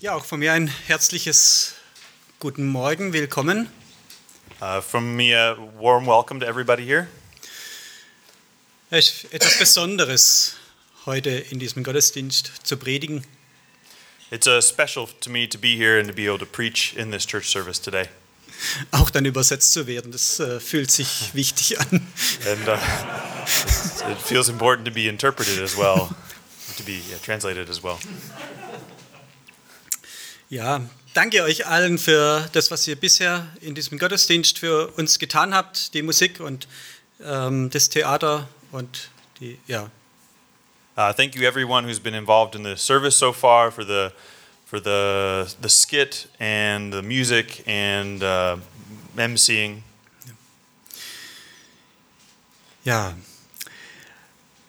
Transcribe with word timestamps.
Ja, 0.00 0.14
auch 0.14 0.24
von 0.24 0.40
mir 0.40 0.54
ein 0.54 0.66
herzliches 0.86 1.74
guten 2.38 2.66
Morgen, 2.66 3.12
willkommen. 3.12 3.68
Uh, 4.58 4.80
from 4.80 5.14
me, 5.14 5.36
a 5.36 5.58
warm 5.78 6.06
welcome 6.06 6.40
to 6.40 6.46
everybody 6.46 6.86
here. 6.86 7.06
Es 8.88 9.24
ist 9.24 9.34
etwas 9.34 9.58
Besonderes, 9.58 10.54
heute 11.04 11.28
in 11.28 11.58
diesem 11.58 11.84
Gottesdienst 11.84 12.50
zu 12.62 12.78
predigen. 12.78 13.26
It's 14.30 14.46
uh, 14.46 14.62
special 14.62 15.06
to 15.20 15.28
me 15.28 15.46
to 15.46 15.58
be 15.58 15.76
here 15.76 16.00
and 16.00 16.08
to 16.08 16.14
be 16.14 16.26
able 16.26 16.38
to 16.38 16.46
preach 16.46 16.94
in 16.96 17.10
this 17.10 17.26
church 17.26 17.50
service 17.50 17.78
today. 17.78 18.08
Auch 18.92 19.10
dann 19.10 19.26
übersetzt 19.26 19.74
zu 19.74 19.86
werden, 19.86 20.12
das 20.12 20.40
äh, 20.40 20.60
fühlt 20.60 20.90
sich 20.90 21.28
wichtig 21.34 21.78
an. 21.78 22.06
And 22.46 22.68
uh, 22.68 22.78
it 24.10 24.18
feels 24.24 24.48
important 24.48 24.88
to 24.88 24.94
be 24.94 25.08
interpreted 25.08 25.62
as 25.62 25.76
well, 25.76 26.08
to 26.78 26.84
be 26.84 27.02
yeah, 27.10 27.18
translated 27.22 27.68
as 27.68 27.82
well. 27.82 27.98
Ja, 30.50 30.80
danke 31.14 31.44
euch 31.44 31.66
allen 31.66 31.96
für 31.96 32.48
das, 32.52 32.72
was 32.72 32.86
ihr 32.88 32.96
bisher 32.96 33.46
in 33.60 33.76
diesem 33.76 33.98
Gottesdienst 33.98 34.58
für 34.58 34.88
uns 34.96 35.20
getan 35.20 35.54
habt, 35.54 35.94
die 35.94 36.02
Musik 36.02 36.40
und 36.40 36.66
ähm, 37.24 37.70
das 37.70 37.88
Theater 37.88 38.48
und 38.72 39.10
die, 39.38 39.58
ja, 39.66 39.90
Uh, 40.96 41.14
thank 41.14 41.34
you, 41.34 41.46
everyone 41.46 41.84
who's 41.86 42.00
been 42.00 42.14
involved 42.14 42.54
in 42.54 42.62
the 42.62 42.76
service 42.76 43.16
so 43.16 43.32
far, 43.32 43.70
for 43.70 43.84
the 43.84 44.12
for 44.66 44.80
the 44.80 45.46
the 45.62 45.68
skit 45.68 46.26
and 46.38 46.92
the 46.92 47.00
music 47.00 47.62
and 47.66 48.22
uh, 48.22 48.56
emceeing. 49.16 49.82
Ja. 52.84 53.14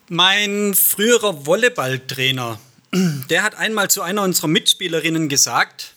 Mein 0.07 0.73
früherer 0.73 1.45
Volleyballtrainer, 1.45 2.59
der 2.93 3.43
hat 3.43 3.55
einmal 3.55 3.89
zu 3.89 4.01
einer 4.01 4.23
unserer 4.23 4.47
Mitspielerinnen 4.47 5.29
gesagt, 5.29 5.93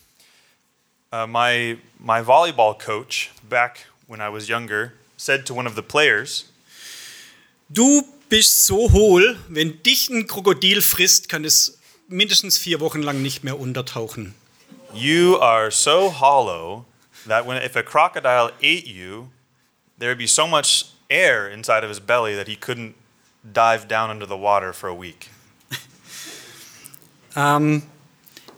Uh, 1.13 1.29
my 1.29 1.79
my 2.01 2.21
volleyball 2.27 2.77
coach 2.77 3.31
back 3.49 3.87
when 4.09 4.21
I 4.21 4.29
was 4.29 4.49
younger 4.49 4.93
said 5.17 5.47
to 5.47 5.55
one 5.55 5.69
of 5.69 5.77
the 5.77 5.83
players, 5.83 6.47
du 7.69 8.03
bist 8.29 8.67
so 8.67 8.91
hohl, 8.91 9.39
wenn 9.49 9.81
dich 9.85 10.09
ein 10.11 10.27
Krokodil 10.27 10.83
frisst, 10.83 11.29
kann 11.29 11.45
es 11.45 11.79
mindestens 12.09 12.59
vier 12.59 12.81
Wochen 12.81 13.01
lang 13.01 13.23
nicht 13.23 13.45
mehr 13.45 13.61
untertauchen. 13.61 14.35
"You 14.93 15.39
are 15.41 15.71
so 15.71 16.11
hollow 16.19 16.85
that 17.29 17.47
when 17.47 17.63
if 17.63 17.77
a 17.77 17.85
crocodile 17.85 18.53
ate 18.61 18.89
you, 18.89 19.29
there 20.01 20.11
would 20.11 20.19
be 20.19 20.27
so 20.27 20.49
much 20.49 20.87
air 21.09 21.49
inside 21.49 21.85
of 21.85 21.91
his 21.91 22.01
belly 22.01 22.35
that 22.35 22.49
he 22.49 22.57
couldn't 22.57 22.95
dive 23.45 23.87
down 23.87 24.11
into 24.11 24.27
the 24.27 24.37
water 24.37 24.73
for 24.73 24.89
a 24.89 24.95
week." 24.95 25.31
Ähm, 27.37 27.83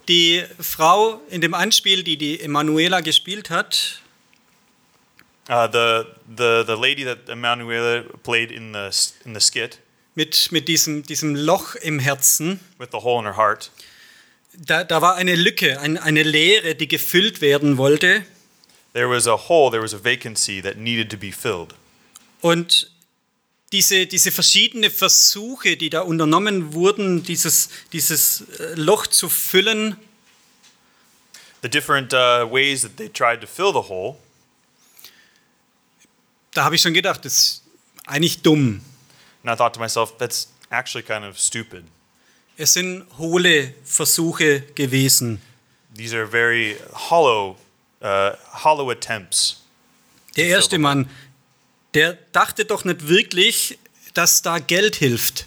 die 0.08 0.44
Frau 0.60 1.20
in 1.30 1.41
dem 1.41 1.55
Anspiel, 1.55 2.02
die 2.02 2.16
die 2.16 2.41
Emanuela 2.41 3.00
gespielt 3.00 3.50
hat, 3.50 4.00
Uh, 5.48 5.68
the 5.70 6.05
the 6.27 6.64
the 6.66 6.74
lady 6.74 7.05
that 7.05 7.28
Emanuela 7.28 8.02
played 8.24 8.50
in 8.50 8.72
the 8.72 8.91
in 9.24 9.33
the 9.33 9.41
skit 9.41 9.78
mit, 10.16 10.50
mit 10.50 10.66
diesem, 10.66 11.05
diesem 11.05 11.36
Loch 11.36 11.77
im 11.77 12.00
Herzen, 12.00 12.58
with 12.78 12.88
the 12.91 12.98
hole 12.98 13.20
in 13.20 13.27
her 13.27 13.36
heart, 13.36 13.70
da, 14.55 14.83
da 14.83 15.00
war 15.02 15.14
eine 15.14 15.36
Lücke, 15.36 15.78
ein, 15.78 15.98
eine 15.98 16.24
Leere, 16.24 16.74
die 16.74 16.88
gefüllt 16.88 17.40
werden 17.42 17.77
wollte. 17.78 18.24
there 18.92 19.08
was 19.08 19.28
a 19.28 19.36
hole, 19.36 19.70
there 19.70 19.83
was 19.83 19.94
a 19.94 20.02
vacancy 20.02 20.61
that 20.61 20.78
needed 20.78 21.11
to 21.11 21.16
be 21.16 21.30
filled. 21.30 21.74
Und 22.40 22.90
diese, 23.72 24.06
diese 24.06 24.31
verschiedenen 24.31 24.91
Versuche, 24.91 25.77
die 25.77 25.91
da 25.91 26.03
unternommen 26.03 26.72
wurden, 26.72 27.22
dieses, 27.22 27.69
dieses 27.92 28.42
äh, 28.58 28.75
Loch 28.75 29.06
zu 29.06 29.28
füllen, 29.28 29.97
The 31.62 31.70
different 31.70 32.12
uh, 32.12 32.47
ways 32.48 32.83
that 32.83 32.97
they 32.97 33.08
tried 33.08 33.41
to 33.41 33.47
fill 33.47 33.73
the 33.73 33.89
hole, 33.89 34.17
da 36.53 36.64
habe 36.64 36.77
ich 36.77 36.83
schon 36.83 36.95
gedacht, 36.95 37.25
das 37.25 37.39
ist 37.39 37.62
eigentlich 38.06 38.42
dumm. 38.42 38.83
and 39.42 39.51
I 39.51 39.57
thought 39.57 39.74
to 39.74 39.80
myself, 39.80 40.17
that's 40.19 40.48
actually 40.70 41.02
kind 41.02 41.24
of 41.24 41.39
stupid. 41.39 41.85
Es 42.57 42.73
sind 42.73 43.07
hohle 43.19 43.74
Versuche 43.85 44.63
gewesen. 44.74 45.40
These 45.95 46.17
are 46.17 46.27
very 46.27 46.77
hollow, 47.11 47.57
uh, 48.02 48.33
hollow 48.64 48.90
attempts. 48.90 49.63
Der 50.36 50.46
erste 50.46 50.79
Mann, 50.79 51.08
der 51.96 52.18
dachte 52.33 52.67
doch 52.67 52.84
nicht 52.84 53.08
wirklich, 53.08 53.79
dass 54.12 54.42
da 54.42 54.58
Geld 54.58 54.96
hilft. 54.96 55.46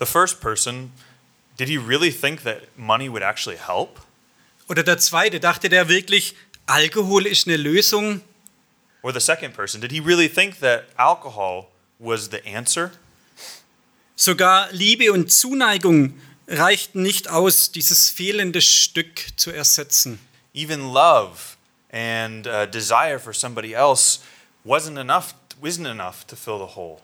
The 0.00 0.06
first 0.06 0.40
person, 0.40 0.92
did 1.56 1.68
he 1.68 1.76
really 1.76 2.10
think 2.10 2.42
that 2.42 2.62
money 2.76 3.08
would 3.08 3.22
actually 3.22 3.56
help? 3.56 4.00
Oder 4.68 4.82
der 4.82 4.98
zweite, 4.98 5.38
dachte 5.38 5.68
der 5.68 5.88
wirklich, 5.88 6.34
Alkohol 6.66 7.26
ist 7.26 7.46
eine 7.46 7.56
Lösung? 7.56 8.22
Or 9.02 9.12
the 9.12 9.20
second 9.20 9.54
person, 9.54 9.80
did 9.80 9.92
he 9.92 10.00
really 10.00 10.28
think 10.28 10.58
that 10.60 10.86
alcohol 10.96 11.68
was 12.00 12.28
the 12.28 12.40
answer? 12.44 12.90
Sogar 14.16 14.72
Liebe 14.72 15.12
und 15.12 15.30
Zuneigung 15.30 16.18
reichten 16.48 17.02
nicht 17.02 17.30
aus, 17.30 17.70
dieses 17.70 18.10
fehlende 18.10 18.60
Stück 18.60 19.38
zu 19.38 19.52
ersetzen. 19.52 20.18
Even 20.54 20.92
love 20.92 21.56
and 21.92 22.48
uh, 22.48 22.66
desire 22.66 23.20
for 23.20 23.32
somebody 23.32 23.74
else 23.74 24.20
wasn't 24.64 24.98
enough, 24.98 25.34
wasn't 25.60 25.86
enough 25.86 26.26
to 26.26 26.36
fill 26.36 26.58
the 26.58 26.74
hole. 26.74 27.00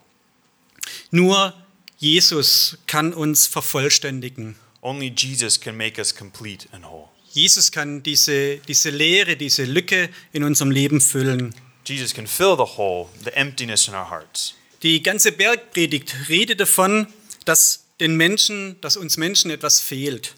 Nur 1.11 1.55
Jesus 1.99 2.78
kann 2.87 3.12
uns 3.12 3.47
vervollständigen. 3.47 4.56
Only 4.83 5.12
Jesus 5.15 5.61
can 5.61 5.77
make 5.77 5.99
us 5.99 6.15
complete 6.15 6.66
and 6.72 6.84
whole. 6.84 7.09
Jesus 7.33 7.71
kann 7.71 8.03
diese, 8.03 8.56
diese 8.59 8.91
Leere, 8.91 9.37
diese 9.37 9.65
Lücke 9.65 10.09
in 10.33 10.43
unserem 10.43 10.71
Leben 10.71 11.00
füllen. 11.00 11.55
Jesus 11.84 12.15
can 12.15 12.27
fill 12.27 12.56
the 12.56 12.77
hole, 12.77 13.09
the 13.25 13.33
emptiness 13.34 13.89
in 13.89 13.94
our 13.94 14.10
hearts. 14.10 14.55
Die 14.83 15.03
ganze 15.03 15.33
Bergpredigt 15.33 16.28
redet 16.28 16.60
davon, 16.60 17.06
dass 17.44 17.84
den 18.00 18.16
Menschen, 18.16 18.81
dass 18.81 18.97
uns 18.97 19.16
Menschen 19.16 19.50
etwas 19.50 19.81
fehlt. 19.81 20.34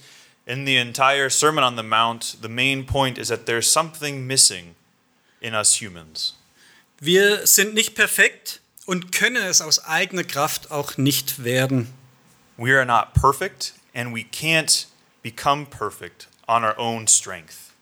In 0.47 0.67
the 0.67 0.77
entire 0.77 1.31
Sermon 1.31 1.63
on 1.63 1.77
the 1.77 1.85
Mount, 1.85 2.39
the 2.43 2.49
main 2.49 2.85
point 2.85 3.17
is 3.17 3.29
that 3.29 3.47
there's 3.47 3.71
something 3.71 4.27
missing 4.27 4.75
in 5.41 5.55
us 5.55 5.81
humans. 5.81 6.35
Wir 7.05 7.49
sind 7.49 7.75
nicht 7.75 7.97
perfekt 7.97 8.61
und 8.87 9.11
können 9.11 9.43
es 9.43 9.61
aus 9.61 9.81
eigener 9.81 10.23
Kraft 10.23 10.71
auch 10.71 10.97
nicht 10.99 11.43
werden. 11.43 11.93
We 12.57 12.77
are 12.79 12.87
not 12.87 13.13
perfect, 13.21 13.75
and 13.93 14.15
we 14.15 14.21
can't 14.21 14.87
become 15.21 15.67
perfect 15.67 16.29
on 16.47 16.63
our 16.63 16.79
own 16.79 17.09
strength. 17.09 17.73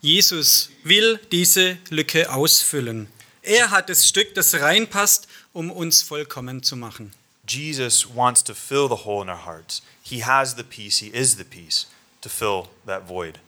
Jesus 0.00 0.70
will 0.82 1.20
diese 1.30 1.78
Lücke 1.90 2.28
ausfüllen. 2.32 3.06
Er 3.42 3.70
hat 3.70 3.88
das 3.88 4.08
Stück, 4.08 4.34
das 4.34 4.52
reinpasst, 4.54 5.28
um 5.52 5.70
uns 5.70 6.02
vollkommen 6.02 6.64
zu 6.64 6.74
machen. 6.74 7.12
Jesus 7.48 8.16
wants 8.16 8.42
to 8.42 8.52
fill 8.52 8.88
the 8.88 9.04
hole 9.04 9.22
in 9.22 9.28
our 9.28 9.46
hearts. 9.46 9.80
He 10.02 10.24
has 10.24 10.56
the 10.56 10.64
peace, 10.64 10.98
He 10.98 11.10
is 11.10 11.36
the 11.36 11.44
peace 11.44 11.86
to 12.20 12.28
fill 12.28 12.64
that 12.84 13.06
void. 13.06 13.38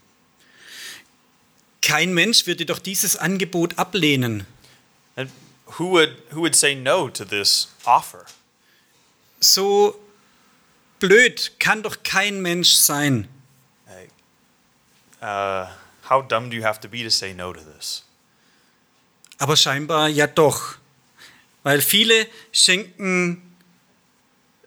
Kein 1.83 2.15
Mensch 2.15 2.47
würde 2.47 2.65
doch 2.67 2.79
dieses 2.79 3.17
Angebot 3.17 3.79
ablehnen. 3.79 4.47
Who 5.73 5.89
would, 5.91 6.17
who 6.31 6.41
would 6.41 6.57
say 6.57 6.75
no 6.75 7.09
to 7.09 7.25
this 7.25 7.69
offer? 7.85 8.27
So 9.41 9.95
blöd 10.99 11.53
kann 11.59 11.83
doch 11.83 12.03
kein 12.03 12.43
Mensch 12.43 12.73
sein. 12.73 13.29
Uh, 15.21 15.67
how 16.03 16.23
dumb 16.23 16.49
do 16.49 16.57
you 16.57 16.63
have 16.63 16.81
to 16.81 16.89
be 16.89 17.03
to 17.03 17.11
say 17.11 17.33
no 17.33 17.53
to 17.53 17.61
this? 17.61 18.05
Aber 19.39 19.57
scheinbar 19.57 20.09
ja 20.09 20.27
doch. 20.27 20.77
Weil 21.65 21.81
viele 21.81 22.27
schenken, 22.53 23.43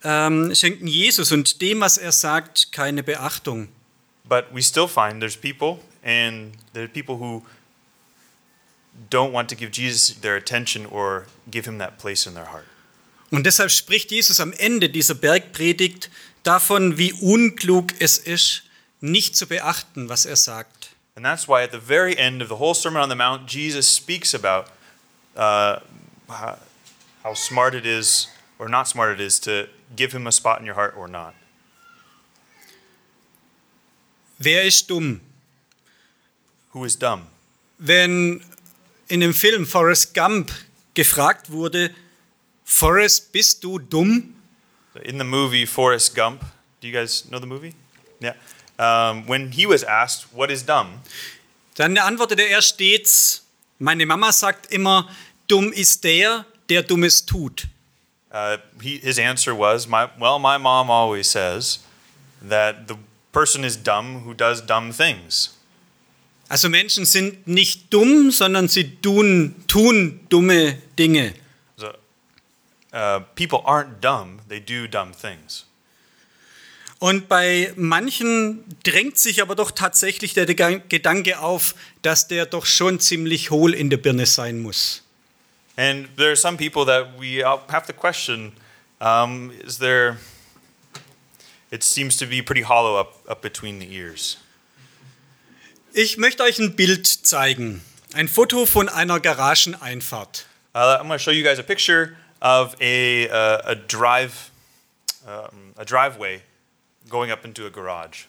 ähm, 0.04 0.54
schenken 0.54 0.88
Jesus 0.88 1.32
und 1.32 1.62
dem, 1.62 1.80
was 1.80 1.98
er 1.98 2.12
sagt, 2.12 2.72
keine 2.72 3.02
Beachtung. 3.02 3.70
But 4.26 4.54
we 4.54 4.62
still 4.62 4.88
find 4.88 5.22
there's 5.22 5.38
people, 5.38 5.80
and 6.04 6.54
there 6.74 6.84
are 6.84 6.92
people 6.92 7.16
who 7.18 7.44
don't 9.10 9.32
want 9.32 9.50
to 9.50 9.56
give 9.56 9.72
Jesus 9.72 10.16
their 10.22 10.36
attention 10.36 10.86
or 10.86 11.28
give 11.50 11.66
him 11.66 11.78
that 11.80 11.98
place 11.98 12.28
in 12.28 12.34
their 12.34 12.52
heart. 12.52 12.66
Und 13.32 13.46
deshalb 13.46 13.72
spricht 13.72 14.12
Jesus 14.12 14.40
am 14.40 14.52
Ende 14.54 14.90
dieser 14.90 15.16
Bergpredigt 15.16 16.10
davon, 16.44 16.98
wie 16.98 17.14
unklug 17.14 17.94
es 18.00 18.18
ist, 18.18 18.64
nicht 19.00 19.36
zu 19.36 19.48
beachten, 19.48 20.10
was 20.10 20.26
er 20.26 20.36
sagt. 20.36 20.90
And 21.16 21.26
that's 21.26 21.48
why 21.48 21.64
at 21.64 21.72
the 21.72 21.80
very 21.80 22.16
end 22.18 22.42
of 22.42 22.50
the 22.50 22.58
whole 22.58 22.74
Sermon 22.74 23.02
on 23.02 23.10
the 23.10 23.16
Mount, 23.16 23.48
Jesus 23.48 23.88
speaks 23.88 24.34
about 24.34 24.68
uh, 25.36 25.80
how, 26.28 27.34
smart 27.34 27.74
it 27.74 27.86
is 27.86 28.28
or 28.60 28.70
not 28.70 28.88
smart 28.88 29.20
it 29.20 29.22
is 29.22 29.40
to 29.42 29.68
give 29.96 30.14
him 30.14 30.28
a 30.28 30.32
spot 30.32 30.60
in 30.60 30.66
your 30.66 30.76
heart 30.76 30.96
or 30.98 31.08
not. 31.08 31.34
Wer 34.40 34.64
ist 34.64 34.90
dumm? 34.90 35.22
Who 36.74 36.86
is 36.86 36.98
dumb? 36.98 37.28
Wenn 37.78 38.42
in 39.12 39.20
dem 39.20 39.34
Film 39.34 39.66
Forrest 39.66 40.14
Gump 40.14 40.52
gefragt 40.94 41.52
wurde, 41.52 41.92
Forrest, 42.64 43.32
bist 43.34 43.62
du 43.62 43.78
dumm? 43.78 44.34
In 45.04 45.18
the 45.18 45.26
movie 45.26 45.66
Forrest 45.66 46.16
Gump, 46.16 46.42
do 46.80 46.88
you 46.88 46.94
guys 46.94 47.28
know 47.30 47.40
the 47.40 47.46
movie? 47.46 47.74
Yeah. 48.22 48.36
um, 48.80 49.28
when 49.28 49.52
he 49.52 49.66
was 49.66 49.84
asked, 49.84 50.34
What 50.34 50.50
is 50.50 50.64
dumb? 50.64 51.02
Dann 51.76 51.98
antwortete 51.98 52.44
er 52.50 52.62
stets, 52.62 53.44
meine 53.80 54.06
Mama 54.06 54.32
sagt 54.32 54.72
immer, 54.72 55.10
dumm 55.48 55.74
ist 55.74 56.04
der, 56.04 56.46
der 56.70 56.84
Dummes 56.84 57.26
tut. 57.26 57.68
Uh, 58.32 58.58
he, 58.82 58.98
his 58.98 59.20
answer 59.20 59.54
was, 59.54 59.88
my, 59.88 60.08
Well, 60.18 60.40
my 60.40 60.58
mom 60.58 60.90
always 60.90 61.28
says 61.28 61.80
that 62.42 62.88
the 62.88 62.96
person 63.34 63.66
is 63.66 63.76
dumb 63.76 64.24
who 64.26 64.34
does 64.34 64.62
dumb 64.62 64.94
things. 64.94 65.58
Also 66.52 66.68
Menschen 66.68 67.06
sind 67.06 67.48
nicht 67.48 67.94
dumm, 67.94 68.30
sondern 68.30 68.68
sie 68.68 68.98
tun, 68.98 69.56
tun 69.68 70.20
dumme 70.28 70.78
Dinge. 71.00 71.34
So, 71.78 71.88
uh, 72.92 73.22
people 73.36 73.60
aren't 73.60 74.02
dumb, 74.02 74.42
they 74.50 74.60
do 74.60 74.86
dumb 74.86 75.18
things. 75.18 75.66
Und 77.00 77.30
bei 77.30 77.72
manchen 77.78 78.66
drängt 78.84 79.18
sich 79.18 79.42
aber 79.42 79.56
doch 79.56 79.72
tatsächlich 79.72 80.34
der 80.34 80.46
Gedanke 80.46 81.40
auf, 81.40 81.74
dass 82.02 82.28
der 82.28 82.46
doch 82.46 82.66
schon 82.66 83.00
ziemlich 83.00 83.50
hohl 83.50 83.74
in 83.74 83.90
der 83.90 83.96
Birne 83.96 84.26
sein 84.26 84.60
muss. 84.60 85.04
And 85.78 86.10
there 86.18 86.32
are 86.32 86.36
some 86.36 86.58
people 86.58 86.86
that 86.86 87.18
we 87.18 87.46
have 87.46 87.88
to 87.88 87.94
question 87.94 88.52
um, 89.00 89.54
is 89.66 89.78
there, 89.78 90.18
it 91.72 91.82
seems 91.82 92.18
to 92.18 92.26
be 92.26 92.44
pretty 92.44 92.64
hollow 92.64 93.00
up, 93.00 93.22
up 93.30 93.42
between 93.42 93.80
the 93.80 93.90
ears. 93.90 94.38
Ich 95.94 96.18
möchte 96.18 96.44
euch 96.44 96.58
ein 96.58 96.78
Bild 96.78 97.06
zeigen. 97.06 97.82
Ein 98.14 98.30
Foto 98.30 98.66
von 98.66 98.88
einer 98.88 99.20
Garageneinfahrt. 99.20 100.46
Uh, 100.74 100.78
I'm 100.78 101.08
going 101.08 101.12
to 101.12 101.20
show 101.20 101.32
you 101.32 101.44
guys 101.44 101.60
a 101.60 101.64
picture 101.64 102.16
of 102.40 102.78
a, 102.80 103.28
uh, 103.28 103.72
a 103.72 103.76
drive, 103.76 104.52
um, 105.28 105.74
a 105.78 105.84
driveway 105.84 106.40
going 107.10 107.30
up 107.30 107.44
into 107.44 107.66
a 107.66 107.70
garage. 107.70 108.24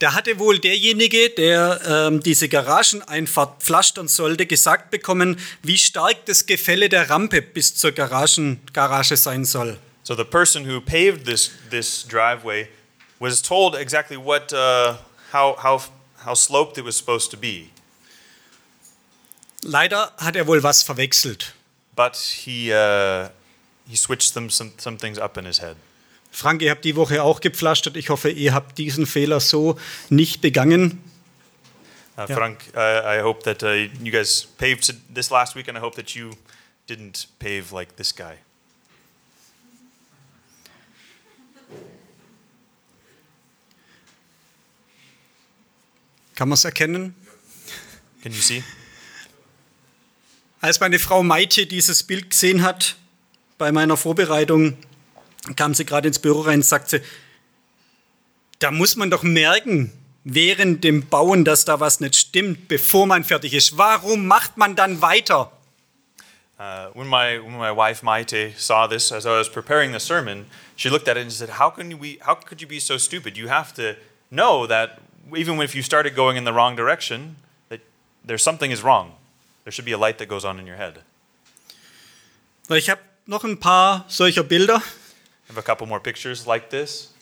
Da 0.00 0.12
hatte 0.12 0.40
wohl 0.40 0.58
derjenige, 0.58 1.30
der 1.30 1.80
ähm, 1.86 2.20
diese 2.20 2.48
Garageneinfahrt 2.48 3.62
pflastern 3.62 4.08
sollte, 4.08 4.46
gesagt 4.46 4.90
bekommen, 4.90 5.38
wie 5.62 5.78
stark 5.78 6.26
das 6.26 6.46
Gefälle 6.46 6.88
der 6.88 7.10
Rampe 7.10 7.42
bis 7.42 7.76
zur 7.76 7.92
Garagen, 7.92 8.60
Garage 8.72 9.16
sein 9.16 9.44
soll. 9.44 9.78
So 10.02 10.16
the 10.16 10.24
person 10.24 10.68
who 10.68 10.80
paved 10.80 11.26
this 11.26 11.52
this 11.70 12.04
driveway 12.08 12.68
was 13.20 13.40
told 13.40 13.76
exactly 13.76 14.16
what 14.16 14.52
uh, 14.52 14.96
how 15.32 15.56
how 15.62 15.82
how 16.28 16.34
sloped 16.34 16.78
it 16.78 16.84
was 16.84 16.96
supposed 16.96 17.30
to 17.30 17.36
be. 17.36 17.70
Leider 19.62 20.12
hat 20.18 20.36
er 20.36 20.46
wohl 20.46 20.62
was 20.62 20.82
verwechselt. 20.82 21.54
But 21.96 22.16
he 22.16 22.72
uh, 22.72 23.30
he 23.88 23.96
switched 23.96 24.34
them 24.34 24.50
some 24.50 24.72
some 24.76 24.98
things 24.98 25.18
up 25.18 25.36
in 25.36 25.44
his 25.44 25.60
head. 25.60 25.76
Frank, 26.30 26.62
ihr 26.62 26.70
habt 26.70 26.84
die 26.84 26.94
Woche 26.94 27.22
auch 27.22 27.40
gepflastert. 27.40 27.96
Ich 27.96 28.10
hoffe, 28.10 28.30
ihr 28.30 28.52
habt 28.52 28.78
diesen 28.78 29.06
Fehler 29.06 29.40
so 29.40 29.76
nicht 30.10 30.40
begangen. 30.40 31.02
Uh, 32.16 32.26
Yeah. 32.26 32.36
Frank, 32.36 32.58
I, 32.74 33.18
I 33.18 33.22
hope 33.22 33.44
that 33.44 33.62
uh, 33.62 33.88
you 34.02 34.10
guys 34.10 34.46
paved 34.58 34.92
this 35.14 35.30
last 35.30 35.54
week, 35.54 35.68
and 35.68 35.78
I 35.78 35.80
hope 35.80 35.94
that 35.96 36.16
you 36.16 36.32
didn't 36.88 37.28
pave 37.38 37.72
like 37.72 37.94
this 37.96 38.12
guy. 38.12 38.38
Kann 46.38 46.48
man 46.48 46.54
es 46.54 46.64
erkennen? 46.64 47.16
Can 48.22 48.30
you 48.30 48.40
see? 48.40 48.62
Als 50.60 50.78
meine 50.78 51.00
Frau 51.00 51.24
Maite 51.24 51.66
dieses 51.66 52.04
Bild 52.04 52.30
gesehen 52.30 52.62
hat 52.62 52.94
bei 53.58 53.72
meiner 53.72 53.96
Vorbereitung, 53.96 54.78
kam 55.56 55.74
sie 55.74 55.84
gerade 55.84 56.06
ins 56.06 56.20
Büro 56.20 56.42
rein 56.42 56.60
und 56.60 56.64
sagte, 56.64 57.02
da 58.60 58.70
muss 58.70 58.94
man 58.94 59.10
doch 59.10 59.24
merken, 59.24 59.92
während 60.22 60.84
dem 60.84 61.08
Bauen, 61.08 61.44
dass 61.44 61.64
da 61.64 61.80
was 61.80 61.98
nicht 61.98 62.14
stimmt, 62.14 62.68
bevor 62.68 63.08
man 63.08 63.24
fertig 63.24 63.52
ist. 63.52 63.76
Warum 63.76 64.28
macht 64.28 64.56
man 64.56 64.76
dann 64.76 65.02
weiter? 65.02 65.50
Uh, 66.60 66.92
when 66.94 67.08
my 67.08 67.40
when 67.42 67.58
my 67.58 67.76
wife 67.76 68.04
Maite 68.04 68.52
saw 68.56 68.86
this 68.86 69.10
as 69.10 69.26
I 69.26 69.30
was 69.30 69.50
preparing 69.50 69.92
the 69.92 69.98
sermon, 69.98 70.46
she 70.76 70.88
looked 70.88 71.08
at 71.08 71.16
it 71.16 71.22
and 71.22 71.32
said, 71.32 71.58
"How 71.58 71.70
can 71.70 72.00
we? 72.00 72.20
How 72.24 72.36
could 72.36 72.60
you 72.60 72.68
be 72.68 72.78
so 72.78 72.96
stupid? 72.96 73.36
You 73.36 73.48
have 73.48 73.74
to 73.74 73.96
know 74.30 74.66
that 74.66 75.00
even 75.36 75.60
if 75.60 75.74
you 75.74 75.82
started 75.82 76.14
going 76.14 76.36
in 76.36 76.44
the 76.44 76.52
wrong 76.52 76.76
direction, 76.76 77.36
that 77.68 77.80
there's 78.24 78.42
something 78.42 78.70
is 78.70 78.82
wrong. 78.82 79.12
There 79.64 79.72
should 79.72 79.84
be 79.84 79.92
a 79.92 79.98
light 79.98 80.18
that 80.18 80.28
goes 80.28 80.44
on 80.44 80.58
in 80.58 80.66
your 80.66 80.76
head." 80.76 81.02
Ich 82.70 82.88
habe 82.90 83.00
noch 83.26 83.44
ein 83.44 83.58
paar 83.58 84.04
solcher 84.08 84.42
Bilder. 84.42 84.76
I 84.76 85.48
have 85.48 85.58
a 85.58 85.62
couple 85.62 85.86
more 85.86 86.00
pictures 86.00 86.46
like 86.46 86.70
this. 86.70 87.14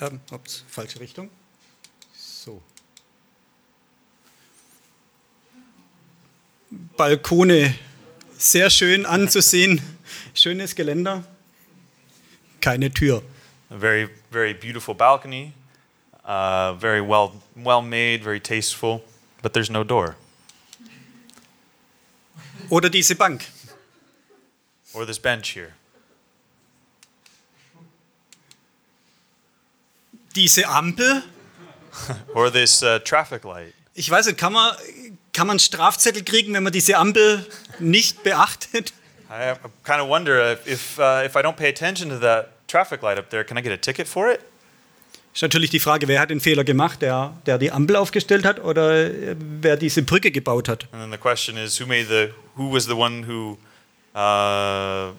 Ähm, 0.00 0.20
ups, 0.30 0.64
falsche 0.68 1.00
Richtung. 1.00 1.30
So. 2.14 2.62
Balkone, 6.96 7.74
sehr 8.38 8.70
schön 8.70 9.06
anzusehen. 9.06 9.80
Schönes 10.34 10.74
Geländer. 10.74 11.24
Keine 12.60 12.90
Tür. 12.90 13.22
A 13.70 13.76
very 13.76 14.08
very 14.30 14.52
beautiful 14.54 14.94
balcony, 14.94 15.52
uh, 16.26 16.74
very 16.74 17.00
well 17.00 17.32
well 17.54 17.82
made, 17.82 18.22
very 18.22 18.40
tasteful, 18.40 19.02
but 19.42 19.52
there's 19.52 19.70
no 19.70 19.84
door. 19.84 20.16
Oder 22.68 22.90
diese 22.90 23.14
Bank. 23.14 23.46
Or 24.92 25.06
this 25.06 25.18
bench 25.18 25.50
here. 25.50 25.74
Diese 30.34 30.66
Ampel. 30.66 31.22
Or 32.34 32.50
this 32.50 32.82
uh, 32.82 32.98
traffic 32.98 33.44
light. 33.44 33.72
Ich 33.94 34.10
weiß 34.10 34.26
nicht, 34.26 34.36
kann 34.36 34.52
man, 34.52 34.76
kann 35.32 35.46
man 35.46 35.54
einen 35.54 35.60
Strafzettel 35.60 36.22
kriegen, 36.24 36.52
wenn 36.52 36.62
man 36.62 36.72
diese 36.72 36.98
Ampel 36.98 37.46
nicht 37.78 38.22
beachtet? 38.22 38.92
I 39.30 39.54
kind 39.82 40.00
of 40.00 40.08
wonder 40.08 40.52
if 40.52 40.66
if, 40.66 40.98
uh, 40.98 41.22
if 41.24 41.36
I 41.36 41.42
don't 41.42 41.56
pay 41.56 41.68
attention 41.68 42.10
to 42.10 42.18
that 42.18 42.66
traffic 42.68 43.02
light 43.02 43.18
up 43.18 43.30
there, 43.30 43.44
can 43.44 43.56
I 43.56 43.62
get 43.62 43.72
a 43.72 43.78
ticket 43.78 44.06
for 44.06 44.30
it? 44.30 44.40
Ist 45.36 45.42
natürlich 45.42 45.68
die 45.68 45.80
Frage, 45.80 46.08
wer 46.08 46.18
hat 46.20 46.30
den 46.30 46.40
Fehler 46.40 46.64
gemacht? 46.64 47.02
Der, 47.02 47.36
der 47.44 47.58
die 47.58 47.70
Ampel 47.70 47.96
aufgestellt 47.96 48.46
hat 48.46 48.58
oder 48.58 49.04
äh, 49.04 49.36
wer 49.38 49.76
diese 49.76 50.02
Brücke 50.02 50.30
gebaut 50.30 50.66
hat? 50.66 50.88
And 50.92 51.02
then 51.02 51.10
the 51.10 51.18
question 51.18 51.58
is, 51.58 51.78
who 51.78 51.84
made 51.84 52.06
the 52.06 52.32
who 52.56 52.72
was 52.72 52.86
the 52.86 52.94
one 52.94 53.26
who 53.28 53.58
uh, 54.18 55.12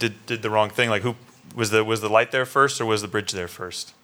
did 0.00 0.14
did 0.26 0.42
the 0.42 0.48
wrong 0.48 0.68
thing? 0.74 0.90
Like 0.90 1.04
who 1.04 1.14
was 1.54 1.70
the 1.70 1.86
was 1.86 2.00
the 2.00 2.08
light 2.08 2.32
there 2.32 2.44
first 2.44 2.80
or 2.80 2.88
was 2.88 3.02
the 3.02 3.06
bridge 3.06 3.30
there 3.30 3.46
first? 3.46 3.94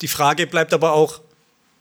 Die 0.00 0.08
Frage 0.08 0.48
bleibt 0.48 0.74
aber 0.74 0.92
auch, 0.92 1.20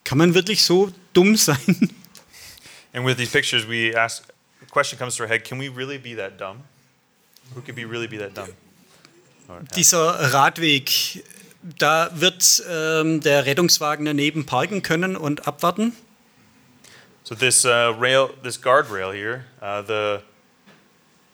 kann 0.04 0.20
man 0.20 0.36
wirklich 0.36 0.62
so 0.62 0.92
dumm 1.14 1.36
sein? 1.36 1.58
And 2.94 3.08
with 3.08 3.18
these 3.18 3.32
pictures, 3.32 3.68
we 3.68 3.96
ask 3.96 4.28
the 4.60 4.68
question 4.68 5.00
comes 5.00 5.16
to 5.16 5.24
our 5.24 5.30
head: 5.30 5.46
Can 5.46 5.58
we 5.58 5.68
really 5.68 5.98
be 5.98 6.14
that 6.14 6.38
dumb? 6.38 6.58
Who 7.56 7.62
could 7.62 7.74
be 7.74 7.86
really 7.86 8.08
be 8.08 8.20
that 8.20 8.36
dumb? 8.36 8.50
Dieser 9.76 10.34
Radweg, 10.34 11.24
da 11.78 12.10
wird 12.14 12.64
ähm, 12.70 13.22
der 13.22 13.46
Rettungswagen 13.46 14.06
daneben 14.06 14.46
parken 14.46 14.82
können 14.82 15.16
und 15.16 15.48
abwarten. 15.48 15.94
So 17.24 17.36
this 17.36 17.66
uh, 17.66 17.94
rail, 17.98 18.30
this 18.44 18.62
guardrail 18.62 19.14
here, 19.14 19.46
uh, 19.62 19.82
the 19.82 20.22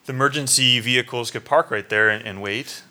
the 0.06 0.14
emergency 0.14 0.80
vehicles 0.80 1.32
could 1.32 1.46
park 1.46 1.72
right 1.72 1.88
there 1.88 2.10
and, 2.10 2.26
and 2.26 2.42
wait. 2.42 2.84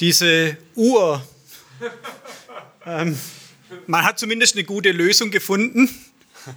Diese 0.00 0.56
Uhr, 0.76 1.22
ähm, 2.86 3.18
man 3.86 4.04
hat 4.04 4.18
zumindest 4.18 4.54
eine 4.54 4.64
gute 4.64 4.92
Lösung 4.92 5.30
gefunden. 5.30 5.88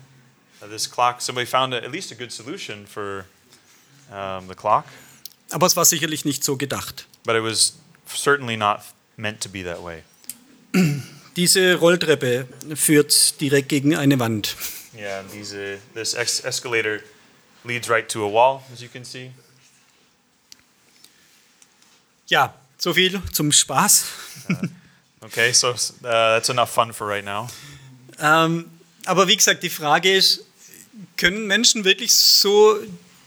Uh, 0.63 0.67
this 0.67 0.85
clock, 0.85 1.19
somebody 1.21 1.47
found 1.47 1.73
a, 1.73 1.77
at 1.77 1.91
least 1.91 2.11
a 2.11 2.15
good 2.15 2.31
solution 2.31 2.85
for 2.85 3.25
um, 4.11 4.47
the 4.47 4.55
clock, 4.55 4.85
Aber 5.51 5.65
es 5.67 5.75
war 5.75 5.85
sicherlich 5.85 6.25
nicht 6.25 6.43
so 6.43 6.57
gedacht. 6.57 7.05
but 7.25 7.35
it 7.35 7.43
was 7.43 7.73
certainly 8.07 8.57
not 8.57 8.81
meant 9.17 9.41
to 9.41 9.49
be 9.49 9.63
that 9.63 9.81
way. 9.83 10.03
Diese 11.35 11.75
Rolltreppe 11.75 12.47
führt 12.75 13.39
direkt 13.39 13.69
gegen 13.69 13.95
eine 13.95 14.19
Wand. 14.19 14.55
Yeah, 14.97 15.19
and 15.19 15.31
these 15.31 15.55
uh, 15.55 15.77
this 15.93 16.13
escalator 16.13 16.99
leads 17.63 17.89
right 17.89 18.07
to 18.09 18.25
a 18.25 18.29
wall, 18.31 18.61
as 18.73 18.81
you 18.81 18.89
can 18.89 19.05
see. 19.05 19.31
Ja, 22.27 22.53
so 22.77 22.93
viel 22.93 23.21
zum 23.31 23.51
Spaß. 23.51 24.05
Okay, 25.21 25.53
so 25.53 25.69
uh, 25.69 25.75
that's 26.01 26.49
enough 26.49 26.69
fun 26.69 26.91
for 26.93 27.07
right 27.07 27.23
now. 27.23 27.47
Ähm, 28.19 28.69
aber 29.05 29.27
wie 29.27 29.35
gesagt, 29.37 29.63
die 29.63 29.69
Frage 29.69 30.13
ist, 30.13 30.45
können 31.17 31.47
Menschen 31.47 31.83
wirklich 31.85 32.13
so 32.13 32.79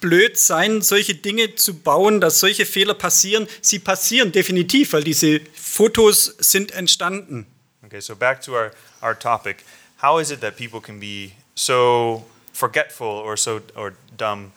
blöd 0.05 0.39
sein, 0.39 0.83
solche 0.83 1.15
Dinge 1.15 1.55
zu 1.55 1.73
bauen, 1.73 2.21
dass 2.21 2.41
solche 2.41 2.67
Fehler 2.67 2.93
passieren? 2.93 3.49
Sie 3.63 3.79
passieren 3.79 4.33
definitiv, 4.33 4.93
weil 4.93 5.03
diese 5.03 5.41
Fotos 5.55 6.35
sind 6.39 6.73
entstanden. 6.73 7.47
Okay, 7.87 8.01
so 8.01 8.15
back 8.15 8.43
to 8.43 8.53
our, 8.53 8.71
our 9.01 9.19
topic. 9.19 9.65
How 10.03 10.21
is 10.21 10.31
it 10.31 10.43
that 10.43 10.57
people 10.57 10.81
can 10.83 11.01
be 11.01 11.33
so 11.55 12.27
forgetful 12.53 13.07
or 13.07 13.39
so 13.39 13.63
or 13.75 13.95
dumb 14.19 14.53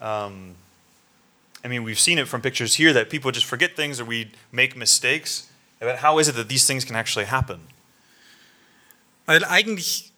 um, 0.00 0.54
I 1.64 1.68
mean, 1.68 1.82
we've 1.82 1.98
seen 1.98 2.18
it 2.18 2.28
from 2.28 2.42
pictures 2.42 2.74
here 2.74 2.92
that 2.92 3.08
people 3.08 3.32
just 3.32 3.46
forget 3.46 3.74
things 3.74 3.98
or 4.00 4.04
we 4.04 4.30
make 4.52 4.76
mistakes. 4.76 5.48
But 5.80 5.98
how 5.98 6.18
is 6.18 6.28
it 6.28 6.36
that 6.36 6.48
these 6.48 6.66
things 6.66 6.84
can 6.84 6.94
actually 6.94 7.24
happen? 7.24 7.60
Weil 9.26 9.44
eigentlich 9.44 10.12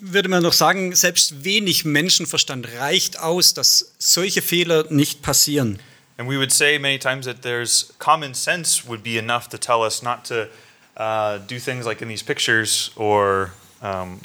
würde 0.00 0.28
man 0.28 0.42
doch 0.42 0.52
sagen, 0.52 0.94
selbst 0.94 1.44
wenig 1.44 1.84
Menschenverstand 1.84 2.68
reicht 2.78 3.18
aus, 3.18 3.54
dass 3.54 3.92
solche 3.98 4.42
Fehler 4.42 4.86
nicht 4.90 5.22
passieren. 5.22 5.78
And 6.16 6.28
we 6.28 6.36
would 6.36 6.52
say 6.52 6.78
many 6.78 6.98
times 6.98 7.24
that 7.24 7.42
there's 7.42 7.94
common 7.98 8.34
sense 8.34 8.86
would 8.86 9.02
be 9.02 9.16
enough 9.16 9.48
to 9.48 9.58
tell 9.58 9.82
us 9.82 10.02
not 10.02 10.24
to 10.24 10.48
uh, 10.96 11.38
do 11.38 11.58
things 11.58 11.86
like 11.86 12.02
in 12.02 12.08
these 12.08 12.22
pictures 12.22 12.90
or, 12.96 13.52
um, 13.80 14.20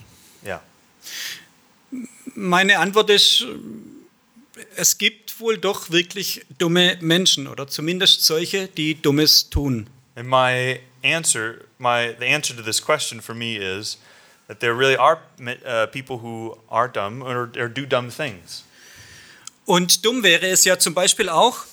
yeah. 0.46 0.60
Meine 2.34 2.80
Antwort 2.80 3.10
ist, 3.10 3.46
es 4.76 4.98
gibt 4.98 5.40
wohl 5.40 5.58
doch 5.58 5.90
wirklich 5.90 6.46
dumme 6.58 6.98
Menschen 7.00 7.48
oder 7.48 7.68
zumindest 7.68 8.26
solche, 8.26 8.68
die 8.68 9.02
Dummes 9.02 9.50
tun. 9.50 9.88
And 10.16 10.28
my 10.28 10.82
answer, 11.02 11.66
my 11.78 12.14
the 12.20 12.26
answer 12.26 12.56
to 12.56 12.62
this 12.62 12.82
question 12.82 13.22
for 13.22 13.36
me 13.36 13.56
is 13.56 13.98
that 14.48 14.60
there 14.60 14.74
really 14.74 14.98
are 14.98 15.20
uh, 15.66 15.88
people 15.88 16.20
who 16.20 16.58
are 16.70 16.88
dumb 16.88 17.22
or, 17.22 17.50
or 17.58 17.68
do 17.68 17.86
dumb 17.86 18.10
things. 18.10 18.64
Und 19.66 20.06
dumm 20.06 20.24
wäre 20.24 20.48
es 20.48 20.64
ja 20.64 20.78
zum 20.78 20.94
Beispiel 20.94 21.30
auch, 21.30 21.66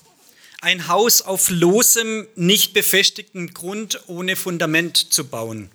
ein 0.62 0.88
Haus 0.88 1.22
auf 1.22 1.50
losem, 1.50 2.26
nicht 2.36 2.72
befestigten 2.72 3.52
Grund 3.52 4.00
ohne 4.06 4.36
Fundament 4.36 5.12
zu 5.12 5.24
bauen. 5.24 5.70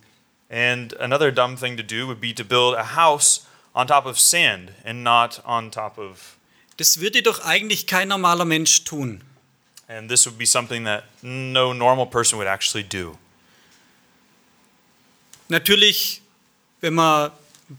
And 0.49 0.97
another 0.99 1.31
dumb 1.31 1.57
thing 1.57 1.75
to 1.77 1.83
do 1.83 2.07
would 2.07 2.21
be 2.21 2.33
to 2.33 2.43
build 2.43 2.73
a 2.73 2.95
house 2.95 3.45
on 3.73 3.85
top 3.87 4.05
of 4.05 4.17
sand 4.17 4.71
and 4.85 5.03
not 5.03 5.41
on 5.45 5.71
top 5.71 5.97
of. 5.97 6.37
Das 6.77 6.99
würde 6.99 7.21
doch 7.21 7.43
eigentlich 7.43 7.85
kein 7.85 8.07
normaler 8.07 8.45
Mensch 8.45 8.83
tun. 8.85 9.21
And 9.87 10.09
this 10.09 10.25
would 10.25 10.37
be 10.37 10.45
something 10.45 10.85
that 10.85 11.03
no 11.21 11.73
normal 11.73 12.05
person 12.05 12.37
would 12.39 12.47
actually 12.47 12.83
do. 12.83 13.17
Natürlich, 15.49 16.21
wenn 16.81 16.93
man 16.93 17.31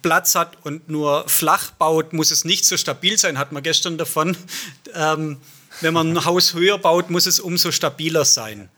Platz 0.02 0.35
hat 0.35 0.57
und 0.64 0.88
nur 0.88 1.28
flach 1.28 1.71
baut, 1.71 2.12
muss 2.12 2.31
es 2.31 2.45
nicht 2.45 2.64
so 2.64 2.76
stabil 2.76 3.17
sein, 3.17 3.38
hat 3.38 3.52
man 3.52 3.62
gestern 3.62 3.99
davon. 3.99 4.37
Ähm, 4.95 5.38
wenn 5.83 5.93
man 5.93 6.17
ein 6.17 6.25
Haus 6.25 6.55
höher 6.55 6.78
baut, 6.78 7.11
muss 7.11 7.26
es 7.26 7.38
umso 7.40 7.71
stabiler 7.71 8.25
sein. 8.25 8.71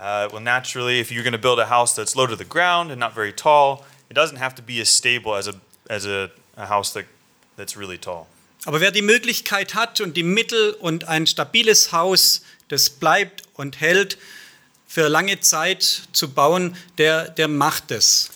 Uh, 0.00 0.26
well, 0.32 0.40
naturally, 0.40 0.98
if 0.98 1.10
you're 1.10 1.22
going 1.22 1.34
to 1.34 1.38
build 1.38 1.58
a 1.58 1.68
house 1.68 1.94
that's 1.94 2.16
low 2.16 2.26
to 2.26 2.34
the 2.34 2.46
ground 2.46 2.90
and 2.90 2.98
not 2.98 3.14
very 3.14 3.30
tall, 3.30 3.84
it 4.08 4.16
doesn't 4.16 4.38
have 4.38 4.54
to 4.54 4.62
be 4.62 4.80
as 4.80 4.88
stable 4.88 5.36
as 5.36 5.46
a, 5.46 5.52
as 5.90 6.06
a, 6.06 6.30
a 6.56 6.66
house 6.66 6.94
that, 6.94 7.04
that's 7.56 7.76
really 7.76 7.98
tall. 7.98 8.26
Aber 8.64 8.80
wer 8.80 8.90
die 8.90 9.02
Möglichkeit 9.02 9.74
hat 9.74 10.00
und 10.00 10.16
die 10.16 10.22
Mittel 10.22 10.72
und 10.72 11.04
ein 11.04 11.26
stabiles 11.26 11.92
Haus, 11.92 12.42
das 12.68 12.88
bleibt 12.88 13.42
und 13.54 13.80
hält, 13.80 14.16
für 14.86 15.08
lange 15.08 15.38
Zeit 15.40 16.02
zu 16.12 16.30
bauen, 16.30 16.76
der, 16.98 17.28
der 17.28 17.48
macht 17.48 17.90
es. 17.90 18.30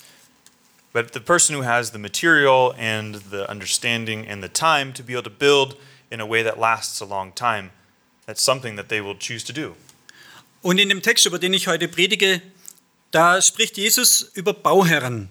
But 0.94 1.12
the 1.12 1.20
person 1.20 1.56
who 1.56 1.62
has 1.62 1.90
the 1.90 1.98
material 1.98 2.72
and 2.78 3.16
the 3.16 3.50
understanding 3.50 4.28
and 4.28 4.44
the 4.44 4.48
time 4.48 4.92
to 4.92 5.02
be 5.02 5.12
able 5.14 5.24
to 5.24 5.30
build 5.30 5.76
in 6.08 6.20
a 6.20 6.24
way 6.24 6.44
that 6.44 6.56
lasts 6.56 7.00
a 7.00 7.04
long 7.04 7.32
time, 7.32 7.72
that's 8.26 8.40
something 8.40 8.76
that 8.76 8.88
they 8.88 9.00
will 9.00 9.16
choose 9.16 9.42
to 9.44 9.52
do. 9.52 9.74
Und 10.62 10.78
in 10.78 10.88
dem 10.88 11.02
Text, 11.02 11.26
über 11.26 11.40
den 11.40 11.52
ich 11.52 11.66
heute 11.66 11.88
predige, 11.88 12.40
da 13.10 13.42
spricht 13.42 13.76
Jesus 13.76 14.30
über 14.34 14.54
Bauherren, 14.54 15.30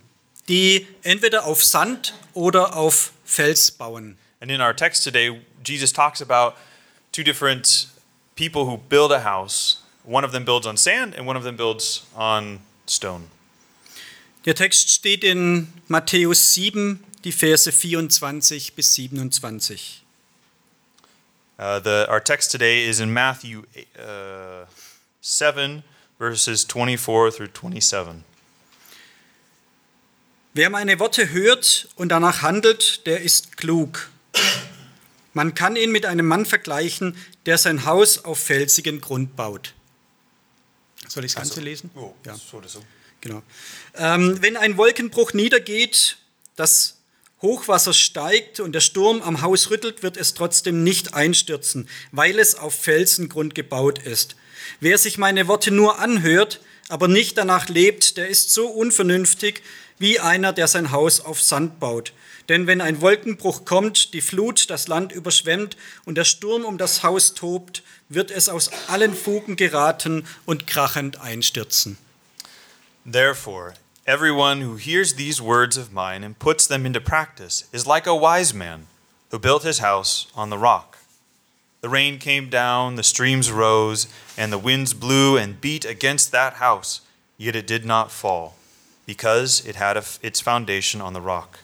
die 0.49 0.85
entweder 1.01 1.45
auf 1.45 1.63
Sand 1.63 2.13
oder 2.33 2.75
auf 2.75 3.13
Fels 3.23 3.71
bauen. 3.71 4.17
And 4.41 4.51
in 4.51 4.59
our 4.59 4.75
text 4.75 5.05
today, 5.05 5.39
Jesus 5.63 5.93
talks 5.93 6.21
about 6.21 6.55
two 7.13 7.23
different 7.23 7.87
people 8.35 8.65
who 8.65 8.77
build 8.89 9.13
a 9.13 9.23
house. 9.23 9.81
One 10.03 10.25
of 10.25 10.33
them 10.33 10.43
builds 10.43 10.67
on 10.67 10.75
sand 10.75 11.15
and 11.15 11.25
one 11.25 11.37
of 11.37 11.45
them 11.45 11.55
builds 11.55 12.05
on 12.17 12.59
stone. 12.85 13.29
Der 14.45 14.55
Text 14.55 14.89
steht 14.89 15.23
in 15.23 15.71
Matthäus 15.87 16.53
7, 16.53 17.01
die 17.23 17.31
Verse 17.31 17.71
24 17.71 18.73
bis 18.73 18.93
27. 18.95 20.03
Uh, 21.57 21.79
the, 21.81 22.05
our 22.09 22.21
text 22.21 22.51
today 22.51 22.89
is 22.89 22.99
in 22.99 23.13
Matthew 23.13 23.61
uh, 23.97 24.65
7, 25.21 25.83
verses 26.17 26.65
24 26.65 27.37
through 27.37 27.47
27. 27.53 28.23
Wer 30.55 30.69
meine 30.69 30.99
Worte 30.99 31.29
hört 31.29 31.87
und 31.95 32.09
danach 32.09 32.41
handelt, 32.41 33.05
der 33.07 33.21
ist 33.21 33.55
klug. 33.55 34.09
Man 35.33 35.55
kann 35.55 35.77
ihn 35.77 35.91
mit 35.91 36.05
einem 36.05 36.27
Mann 36.27 36.45
vergleichen, 36.45 37.15
der 37.45 37.57
sein 37.57 37.85
Haus 37.85 38.25
auf 38.25 38.39
felsigen 38.39 38.99
Grund 38.99 39.37
baut. 39.37 39.73
Soll 41.07 41.23
ich 41.23 41.33
das 41.33 41.43
Ganze 41.43 41.61
lesen? 41.61 41.91
Oh, 41.95 42.13
Ja. 42.25 42.35
Genau. 43.23 43.41
Ähm, 43.95 44.41
wenn 44.41 44.57
ein 44.57 44.75
Wolkenbruch 44.75 45.31
niedergeht, 45.31 46.17
das 46.57 46.97
Hochwasser 47.41 47.93
steigt 47.93 48.59
und 48.59 48.73
der 48.73 48.81
Sturm 48.81 49.21
am 49.21 49.41
Haus 49.41 49.69
rüttelt, 49.69 50.03
wird 50.03 50.17
es 50.17 50.33
trotzdem 50.33 50.83
nicht 50.83 51.13
einstürzen, 51.13 51.87
weil 52.11 52.37
es 52.37 52.55
auf 52.55 52.75
Felsengrund 52.75 53.55
gebaut 53.55 53.97
ist. 53.99 54.35
Wer 54.81 54.97
sich 54.97 55.17
meine 55.17 55.47
Worte 55.47 55.71
nur 55.71 55.99
anhört, 55.99 56.59
aber 56.89 57.07
nicht 57.07 57.37
danach 57.37 57.69
lebt, 57.69 58.17
der 58.17 58.27
ist 58.27 58.51
so 58.51 58.67
unvernünftig 58.67 59.63
wie 59.99 60.19
einer, 60.19 60.51
der 60.51 60.67
sein 60.67 60.91
Haus 60.91 61.21
auf 61.21 61.41
Sand 61.41 61.79
baut. 61.79 62.11
Denn 62.49 62.67
wenn 62.67 62.81
ein 62.81 62.99
Wolkenbruch 62.99 63.63
kommt, 63.63 64.13
die 64.13 64.19
Flut 64.19 64.69
das 64.69 64.89
Land 64.89 65.13
überschwemmt 65.13 65.77
und 66.03 66.15
der 66.15 66.25
Sturm 66.25 66.65
um 66.65 66.77
das 66.77 67.03
Haus 67.03 67.35
tobt, 67.35 67.83
wird 68.09 68.31
es 68.31 68.49
aus 68.49 68.69
allen 68.87 69.15
Fugen 69.15 69.55
geraten 69.55 70.27
und 70.45 70.67
krachend 70.67 71.21
einstürzen. 71.21 71.97
Therefore, 73.05 73.73
everyone 74.07 74.61
who 74.61 74.75
hears 74.77 75.15
these 75.15 75.41
words 75.41 75.75
of 75.75 75.91
mine 75.91 76.23
and 76.23 76.39
puts 76.39 76.65
them 76.65 76.85
into 76.85 77.01
practice 77.01 77.67
is 77.73 77.85
like 77.85 78.07
a 78.07 78.15
wise 78.15 78.53
man 78.53 78.87
who 79.29 79.39
built 79.39 79.63
his 79.63 79.79
house 79.79 80.27
on 80.35 80.49
the 80.49 80.57
rock. 80.57 80.99
The 81.81 81.89
rain 81.89 82.17
came 82.17 82.49
down, 82.49 82.95
the 82.95 83.03
streams 83.03 83.51
rose, 83.51 84.07
and 84.37 84.53
the 84.53 84.57
winds 84.57 84.93
blew 84.93 85.35
and 85.35 85.59
beat 85.59 85.83
against 85.83 86.31
that 86.31 86.53
house, 86.53 87.01
yet 87.37 87.57
it 87.57 87.67
did 87.67 87.83
not 87.83 88.09
fall, 88.09 88.55
because 89.05 89.65
it 89.65 89.75
had 89.75 89.97
its 90.21 90.39
foundation 90.39 91.01
on 91.01 91.11
the 91.11 91.19
rock. 91.19 91.59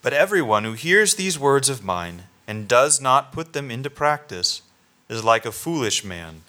But 0.00 0.12
everyone 0.12 0.62
who 0.62 0.74
hears 0.74 1.16
these 1.16 1.40
words 1.40 1.68
of 1.68 1.84
mine 1.84 2.24
and 2.46 2.68
does 2.68 3.00
not 3.00 3.32
put 3.32 3.52
them 3.52 3.68
into 3.68 3.90
practice 3.90 4.62
is 5.08 5.24
like 5.24 5.44
a 5.44 5.50
foolish 5.50 6.04
man 6.04 6.42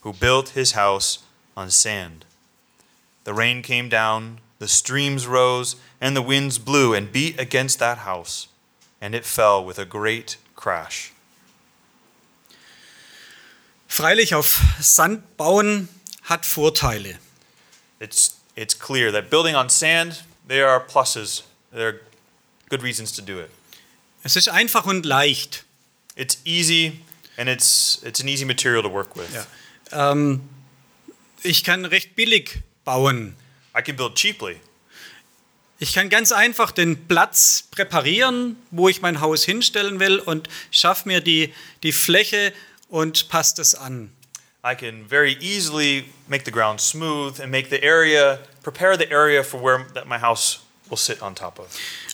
who 0.00 0.12
built 0.12 0.50
his 0.50 0.72
house 0.72 1.20
on 1.56 1.70
sand. 1.70 2.24
The 3.28 3.34
rain 3.34 3.60
came 3.60 3.90
down, 3.90 4.40
the 4.58 4.66
streams 4.66 5.26
rose, 5.26 5.76
and 6.00 6.16
the 6.16 6.22
winds 6.22 6.58
blew 6.58 6.94
and 6.94 7.12
beat 7.12 7.38
against 7.38 7.78
that 7.78 7.98
house, 7.98 8.48
and 9.02 9.14
it 9.14 9.26
fell 9.26 9.62
with 9.62 9.78
a 9.78 9.84
great 9.84 10.38
crash. 10.56 11.12
Freilich 13.86 14.32
auf 14.32 14.62
Sand 14.80 15.24
bauen 15.36 15.88
hat 16.22 16.46
Vorteile. 16.46 17.18
It's, 18.00 18.40
it's 18.56 18.72
clear 18.72 19.12
that 19.12 19.28
building 19.28 19.54
on 19.54 19.68
sand, 19.68 20.22
there 20.46 20.66
are 20.66 20.80
pluses. 20.80 21.42
There 21.70 21.88
are 21.88 22.00
good 22.70 22.82
reasons 22.82 23.12
to 23.12 23.20
do 23.20 23.38
it. 23.38 23.50
Es 24.24 24.36
ist 24.36 24.48
einfach 24.48 24.86
und 24.86 25.04
leicht. 25.04 25.64
It's 26.16 26.38
easy, 26.46 27.02
and 27.36 27.50
it's, 27.50 28.02
it's 28.02 28.20
an 28.20 28.28
easy 28.30 28.46
material 28.46 28.82
to 28.82 28.88
work 28.88 29.14
with. 29.14 29.34
Ja. 29.34 30.12
Ähm, 30.12 30.48
ich 31.42 31.62
kann 31.62 31.84
recht 31.84 32.16
billig 32.16 32.62
bauen. 32.88 33.36
I 33.76 33.82
can 33.82 33.96
build 33.96 34.14
cheaply. 34.14 34.56
Ich 35.78 35.92
kann 35.92 36.08
ganz 36.08 36.32
einfach 36.32 36.70
den 36.70 37.06
Platz 37.06 37.64
präparieren, 37.70 38.56
wo 38.70 38.88
ich 38.88 39.02
mein 39.02 39.20
Haus 39.20 39.44
hinstellen 39.44 40.00
will 40.00 40.18
und 40.18 40.48
schaffe 40.70 41.06
mir 41.06 41.20
die, 41.20 41.52
die 41.82 41.92
Fläche 41.92 42.54
und 42.88 43.28
passe 43.28 43.56
das 43.56 43.74
an. 43.74 44.10
I 44.64 44.74
can 44.74 45.06
very 45.06 45.36
easily 45.40 46.06
make 46.28 46.46
the 46.46 46.50
ground 46.50 46.80
smooth 46.80 47.38
and 47.40 47.50
make 47.50 47.68
the 47.68 47.82
area, 47.82 48.38
prepare 48.62 48.96
the 48.96 49.10
area 49.12 49.44
for 49.44 49.62
where 49.62 49.86
that 49.92 50.06
my 50.06 50.18
house 50.18 50.60
will 50.88 50.96
sit 50.96 51.20
on 51.20 51.34
top 51.34 51.58
of. 51.58 51.66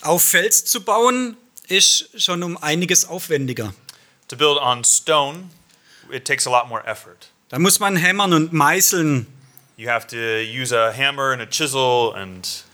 Auf 0.02 0.24
Fels 0.24 0.64
zu 0.64 0.80
bauen 0.80 1.36
ist 1.68 2.20
schon 2.20 2.42
um 2.42 2.56
einiges 2.56 3.04
aufwendiger. 3.04 3.72
To 4.26 4.36
build 4.36 4.58
on 4.58 4.82
stone, 4.82 5.50
it 6.10 6.24
takes 6.24 6.48
a 6.48 6.50
lot 6.50 6.68
more 6.68 6.84
effort. 6.84 7.28
Da 7.48 7.60
muss 7.60 7.78
man 7.78 7.94
hämmern 7.94 8.32
und 8.32 8.52
meißeln. 8.52 9.28
You 9.76 9.88
have 9.88 10.06
to 10.08 10.16
use 10.16 10.72
a 10.72 10.92
hammer 10.92 11.32
and 11.32 11.42
a 11.42 11.46
chisel 11.46 12.14
and 12.14 12.64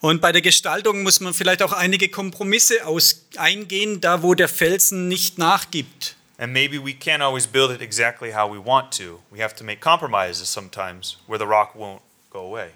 Und 0.00 0.20
bei 0.20 0.30
der 0.30 0.42
Gestaltung 0.42 1.02
muss 1.02 1.20
man 1.20 1.32
vielleicht 1.32 1.62
auch 1.62 1.72
einige 1.72 2.08
Kompromisse 2.10 2.86
aus 2.86 3.24
eingehen, 3.38 4.00
da 4.00 4.22
wo 4.22 4.34
der 4.34 4.48
Felsen 4.48 5.08
nicht 5.08 5.38
nachgibt. 5.38 6.14
and 6.38 6.52
maybe 6.52 6.78
we 6.78 6.92
can't 6.92 7.22
always 7.22 7.46
build 7.46 7.70
it 7.70 7.80
exactly 7.80 8.32
how 8.32 8.46
we 8.46 8.58
want 8.58 8.92
to. 8.98 9.20
We 9.32 9.40
have 9.42 9.54
to 9.56 9.64
make 9.64 9.80
compromises 9.80 10.50
sometimes 10.50 11.16
where 11.26 11.38
the 11.38 11.46
rock 11.46 11.74
won't 11.74 12.00
go 12.30 12.40
away. 12.40 12.72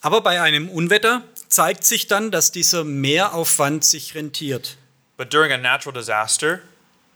Aber 0.00 0.20
bei 0.20 0.40
einem 0.42 0.68
Unwetter 0.68 1.22
zeigt 1.48 1.84
sich 1.84 2.08
dann, 2.08 2.32
dass 2.32 2.50
dieser 2.50 2.82
Mehraufwand 2.82 3.84
sich 3.84 4.16
rentiert. 4.16 4.76
But 5.16 5.32
during 5.32 5.52
a 5.52 5.56
natural 5.56 5.92
disaster, 5.94 6.60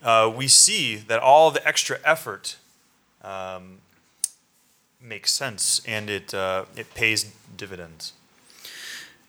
uh, 0.05 0.31
we 0.31 0.49
see 0.49 1.03
that 1.09 1.21
all 1.21 1.53
the 1.53 1.61
extra 1.67 1.97
effort 2.05 2.57
um, 3.25 3.79
makes 5.00 5.33
sense 5.33 5.83
and 5.87 6.11
it, 6.11 6.35
uh, 6.35 6.64
it 6.76 6.93
pays 6.95 7.26
dividends. 7.57 8.14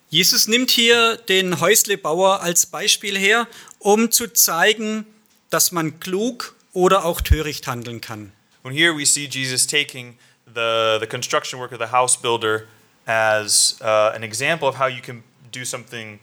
Jesus 0.10 0.48
nimmt 0.48 0.72
hier 0.72 1.18
den 1.18 1.60
Häuslebauer 1.60 2.42
als 2.42 2.66
Beispiel 2.66 3.18
her, 3.18 3.48
um 3.78 4.12
zu 4.12 4.28
zeigen, 4.28 5.06
dass 5.52 5.72
man 5.72 6.00
klug 6.00 6.56
oder 6.74 7.06
auch 7.06 7.22
töricht 7.22 7.68
handeln 7.68 8.02
kann. 8.02 8.32
And 8.64 8.76
here 8.76 8.96
we 8.96 9.06
see 9.06 9.26
Jesus 9.26 9.68
taking 9.68 10.18
the, 10.46 10.98
the 11.00 11.08
construction 11.08 11.60
worker, 11.60 11.78
the 11.78 11.92
house 11.92 12.18
builder, 12.18 12.66
as 13.06 13.78
uh, 13.82 14.12
an 14.16 14.24
example 14.24 14.68
of 14.68 14.80
how 14.80 14.88
you 14.88 15.02
can 15.02 15.24
do 15.52 15.64
something 15.64 16.20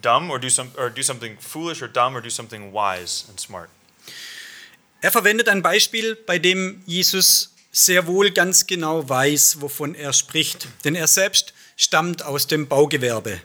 dumb 0.00 0.30
or 0.30 0.38
do, 0.38 0.48
some, 0.48 0.70
or 0.78 0.90
do 0.90 1.02
something 1.02 1.36
foolish 1.38 1.82
or 1.82 1.88
dumb 1.88 2.16
or 2.16 2.22
do 2.22 2.30
something 2.30 2.72
wise 2.72 3.26
and 3.28 3.38
smart. 3.38 3.68
Er 5.02 5.10
verwendet 5.12 5.48
ein 5.48 5.62
Beispiel, 5.62 6.16
bei 6.16 6.38
dem 6.38 6.82
Jesus 6.86 7.52
sehr 7.76 8.06
wohl 8.06 8.30
ganz 8.30 8.66
genau 8.66 9.06
weiß, 9.06 9.60
wovon 9.60 9.94
er 9.94 10.14
spricht, 10.14 10.66
denn 10.84 10.94
er 10.94 11.06
selbst 11.06 11.52
stammt 11.76 12.24
aus 12.24 12.46
dem 12.46 12.68
Baugewerbe. 12.68 13.40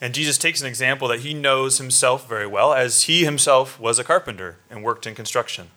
And 0.00 0.16
Jesus 0.16 0.38
takes 0.38 0.62
an 0.62 0.66
example 0.66 1.08
that 1.08 1.20
he 1.20 1.34
knows 1.34 1.78
himself 1.78 2.26
very 2.26 2.50
well, 2.50 2.72
as 2.72 3.02
he 3.02 3.24
himself 3.24 3.78
was 3.78 3.98
a 3.98 4.02
carpenter 4.02 4.56
and 4.70 4.82
worked 4.82 5.06
in 5.06 5.14
construction. 5.14 5.70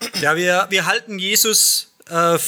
Ja, 0.20 0.34
wir, 0.34 0.66
wir 0.70 0.86
halten 0.86 1.18
Jesus 1.18 1.92
äh, 2.06 2.38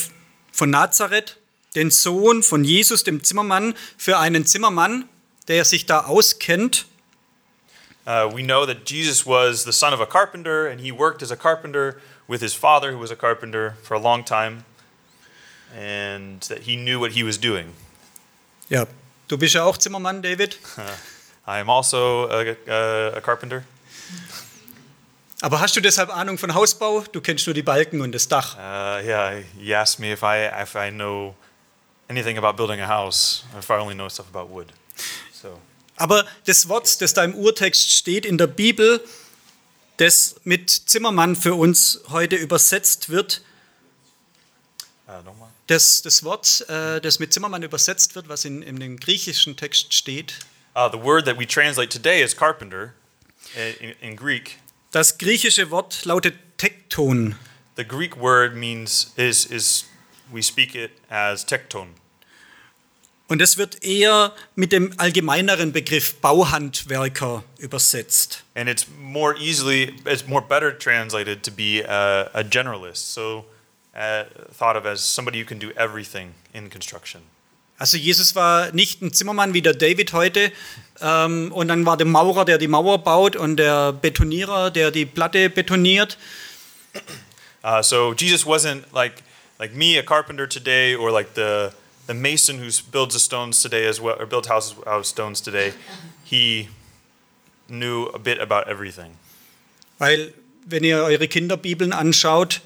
von 0.51 0.71
Nazareth, 0.71 1.37
den 1.75 1.91
Sohn 1.91 2.41
von 2.41 2.63
Jesus, 2.63 3.03
dem 3.03 3.23
Zimmermann, 3.23 3.75
für 3.95 4.17
einen 4.17 4.45
Zimmermann, 4.47 5.07
der 5.47 5.63
sich 5.63 5.85
da 5.85 6.05
auskennt. 6.05 6.87
Uh, 8.05 8.27
we 8.35 8.43
know 8.43 8.65
that 8.65 8.89
Jesus 8.89 9.25
was 9.25 9.63
the 9.63 9.71
son 9.71 9.93
of 9.93 10.01
a 10.01 10.05
carpenter, 10.05 10.67
and 10.67 10.81
he 10.81 10.91
worked 10.91 11.21
as 11.21 11.31
a 11.31 11.37
carpenter 11.37 12.01
with 12.27 12.41
his 12.41 12.53
father, 12.53 12.91
who 12.91 12.97
was 12.97 13.11
a 13.11 13.15
carpenter, 13.15 13.75
for 13.83 13.95
a 13.95 13.99
long 13.99 14.23
time, 14.23 14.65
and 15.75 16.41
that 16.43 16.59
he 16.63 16.75
knew 16.75 16.99
what 16.99 17.11
he 17.11 17.23
was 17.23 17.37
doing. 17.37 17.73
Ja, 18.69 18.85
du 19.27 19.37
bist 19.37 19.55
ja 19.55 19.63
auch 19.63 19.77
Zimmermann, 19.77 20.21
David. 20.21 20.57
I 21.47 21.59
am 21.59 21.69
also 21.69 22.29
a, 22.29 22.55
a, 22.67 23.17
a 23.17 23.21
carpenter. 23.21 23.63
Aber 25.41 25.59
hast 25.59 25.75
du 25.75 25.81
deshalb 25.81 26.09
Ahnung 26.09 26.37
von 26.37 26.53
Hausbau? 26.53 27.03
Du 27.11 27.19
kennst 27.19 27.45
nur 27.47 27.53
die 27.53 27.63
Balken 27.63 27.99
und 27.99 28.13
das 28.13 28.29
Dach. 28.29 28.55
Uh, 28.55 29.05
yeah, 29.05 29.41
you 29.59 29.75
asked 29.75 29.99
me 29.99 30.13
if 30.13 30.23
I 30.23 30.47
if 30.61 30.75
I 30.75 30.89
know 30.89 31.35
anything 32.09 32.37
about 32.37 32.55
building 32.55 32.79
a 32.79 32.87
house, 32.87 33.43
if 33.59 33.69
I 33.69 33.73
only 33.73 33.93
know 33.93 34.07
stuff 34.07 34.27
about 34.33 34.49
wood. 34.49 34.67
So 35.33 35.59
Aber 35.97 36.25
das 36.45 36.69
Wort, 36.69 37.01
das 37.01 37.13
da 37.13 37.23
im 37.23 37.35
Urtext 37.35 37.91
steht 37.91 38.25
in 38.25 38.37
der 38.37 38.47
Bibel, 38.47 39.03
das 39.97 40.35
mit 40.43 40.69
Zimmermann 40.69 41.35
für 41.35 41.55
uns 41.55 42.01
heute 42.09 42.35
übersetzt 42.35 43.09
wird, 43.09 43.41
nochmal. 45.25 45.49
das, 45.67 46.01
das 46.01 46.23
Wort, 46.23 46.65
äh, 46.69 46.99
das 47.01 47.19
mit 47.19 47.33
Zimmermann 47.33 47.63
übersetzt 47.63 48.15
wird, 48.15 48.29
was 48.29 48.45
in, 48.45 48.61
in 48.61 48.79
dem 48.79 48.97
griechischen 48.99 49.55
Text 49.55 49.93
steht, 49.93 50.33
Uh, 50.75 50.89
the 50.91 50.97
word 50.97 51.23
that 51.25 51.37
we 51.37 51.45
translate 51.45 51.91
today 51.91 52.23
as 52.23 52.35
carpenter 52.35 52.95
in, 53.55 53.89
in, 53.89 53.95
in 54.01 54.15
Greek. 54.15 54.57
das 54.89 55.19
griechische 55.19 55.69
Wort 55.69 56.03
lautet 56.05 56.33
Tekton. 56.57 57.35
The 57.77 57.83
Greek 57.83 58.17
word 58.17 58.55
means 58.55 59.11
is 59.15 59.45
is 59.45 59.85
we 60.31 60.41
speak 60.41 60.73
it 60.73 60.89
as 61.09 61.45
tekton. 61.45 61.89
Und 63.33 63.41
es 63.41 63.57
wird 63.57 63.83
eher 63.83 64.31
mit 64.53 64.71
dem 64.71 64.93
allgemeineren 64.97 65.71
Begriff 65.71 66.21
Bauhandwerker 66.21 67.43
übersetzt. 67.57 68.43
and 68.53 68.69
it's 68.69 68.85
more 69.01 69.35
easily 69.39 69.91
it's 70.05 70.27
more 70.27 70.39
better 70.39 70.71
translated 70.71 71.41
to 71.41 71.49
be 71.49 71.83
a, 71.83 72.29
a 72.35 72.43
generalist. 72.43 73.11
So 73.11 73.45
uh, 73.95 74.25
thought 74.55 74.77
of 74.77 74.85
as 74.85 75.01
somebody 75.01 75.41
who 75.41 75.47
can 75.47 75.57
do 75.57 75.71
everything 75.75 76.35
in 76.53 76.69
construction. 76.69 77.21
Also 77.79 77.97
Jesus 77.97 78.35
war 78.35 78.71
nicht 78.71 79.01
ein 79.01 79.11
Zimmermann 79.11 79.55
wie 79.55 79.63
der 79.63 79.73
David 79.73 80.13
heute 80.13 80.51
ähm, 81.01 81.51
und 81.51 81.69
dann 81.69 81.87
war 81.87 81.97
der 81.97 82.05
Maurer, 82.05 82.45
der 82.45 82.59
die 82.59 82.67
Mauer 82.67 82.99
baut 82.99 83.35
und 83.35 83.57
der 83.57 83.93
Betonierer, 83.93 84.69
der 84.69 84.91
die 84.91 85.07
Platte 85.07 85.49
betoniert, 85.49 86.19
uh, 87.63 87.81
so 87.81 88.13
jesus 88.13 88.45
wasn't 88.45 88.83
like 88.93 89.23
like 89.57 89.73
me 89.73 89.97
a 89.97 90.03
carpenter 90.03 90.47
today 90.47 90.95
or 90.95 91.09
like 91.11 91.29
the 91.33 91.71
the 92.07 92.13
mason 92.13 92.57
who 92.59 92.69
builds 92.91 93.13
the 93.13 93.19
stones 93.19 93.61
today 93.61 93.85
as 93.87 93.99
well 94.01 94.15
or 94.19 94.25
builds 94.25 94.47
houses 94.47 94.75
out 94.85 94.99
of 94.99 95.05
stones 95.05 95.41
today 95.41 95.73
he 96.23 96.67
knew 97.69 98.05
a 98.13 98.19
bit 98.19 98.39
about 98.39 98.67
everything 98.67 99.17
weil 99.99 100.33
wenn 100.65 100.83
ihr 100.83 101.03
eure 101.03 101.27
Kinderbibeln 101.27 101.91
anschaut, 101.93 102.61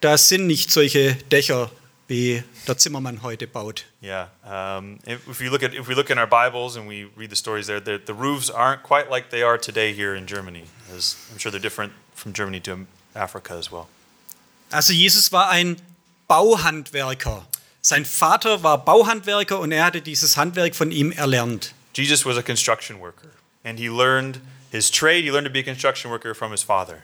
da 0.00 0.16
sind 0.18 0.46
nicht 0.48 0.70
solche 0.72 1.14
Dächer, 1.30 1.70
wie 2.08 2.42
der 2.66 2.76
Zimmermann 2.78 3.22
heute 3.22 3.46
baut. 3.46 3.84
yeah 4.00 4.28
um, 4.44 4.98
if, 5.06 5.28
if 5.28 5.40
you 5.40 5.50
look 5.50 5.62
at 5.62 5.72
if 5.74 5.88
we 5.88 5.94
look 5.94 6.10
in 6.10 6.18
our 6.18 6.26
bibles 6.26 6.76
and 6.76 6.88
we 6.88 7.04
read 7.16 7.30
the 7.30 7.36
stories 7.36 7.66
there 7.66 7.80
the, 7.80 7.98
the 8.04 8.14
roofs 8.14 8.48
aren't 8.50 8.82
quite 8.82 9.10
like 9.10 9.30
they 9.30 9.42
are 9.42 9.58
today 9.58 9.92
here 9.92 10.14
in 10.16 10.26
germany 10.26 10.64
as 10.96 11.16
i'm 11.30 11.38
sure 11.38 11.50
they're 11.52 11.60
different 11.60 11.92
from 12.14 12.32
germany 12.32 12.60
to 12.60 12.86
africa 13.14 13.54
as 13.54 13.70
well 13.70 13.88
Also 14.70 14.92
Jesus 14.92 15.32
war 15.32 15.48
ein 15.48 15.76
Bauhandwerker. 16.28 17.46
Sein 17.80 18.04
Vater 18.04 18.62
war 18.62 18.84
Bauhandwerker 18.84 19.60
und 19.60 19.72
er 19.72 19.84
hatte 19.84 20.02
dieses 20.02 20.36
Handwerk 20.36 20.74
von 20.74 20.90
ihm 20.90 21.12
erlernt. 21.12 21.74
Jesus 21.94 22.24
was 22.24 22.36
a 22.36 22.42
construction 22.42 23.00
worker, 23.00 23.30
and 23.64 23.78
he 23.78 23.88
learned 23.88 24.40
his 24.70 24.90
trade. 24.90 25.22
He 25.22 25.30
learned 25.30 25.46
to 25.46 25.52
be 25.52 25.60
a 25.60 25.64
construction 25.64 26.10
worker 26.10 26.34
from 26.34 26.52
his 26.52 26.62
father. 26.62 27.02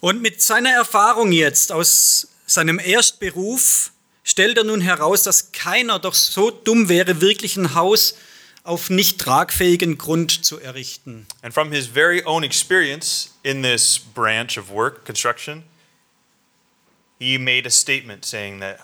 Und 0.00 0.22
mit 0.22 0.42
seiner 0.42 0.70
Erfahrung 0.70 1.32
jetzt 1.32 1.72
aus 1.72 2.28
seinem 2.46 2.78
Erstberuf 2.78 3.90
stellt 4.22 4.58
er 4.58 4.64
nun 4.64 4.80
heraus, 4.80 5.22
dass 5.22 5.52
keiner 5.52 5.98
doch 5.98 6.14
so 6.14 6.50
dumm 6.50 6.88
wäre, 6.88 7.20
wirklich 7.20 7.56
ein 7.56 7.74
Haus 7.74 8.14
auf 8.62 8.90
nicht 8.90 9.20
tragfähigen 9.20 9.96
Grund 9.96 10.44
zu 10.44 10.58
errichten. 10.58 11.26
And 11.42 11.54
from 11.54 11.72
his 11.72 11.86
very 11.86 12.22
own 12.24 12.42
experience 12.42 13.32
in 13.42 13.62
this 13.62 13.98
branch 13.98 14.58
of 14.58 14.70
work, 14.70 15.04
construction, 15.04 15.62
he 17.18 17.38
made 17.38 17.66
a 17.66 17.70
statement 17.70 18.24
saying 18.24 18.60
that 18.60 18.80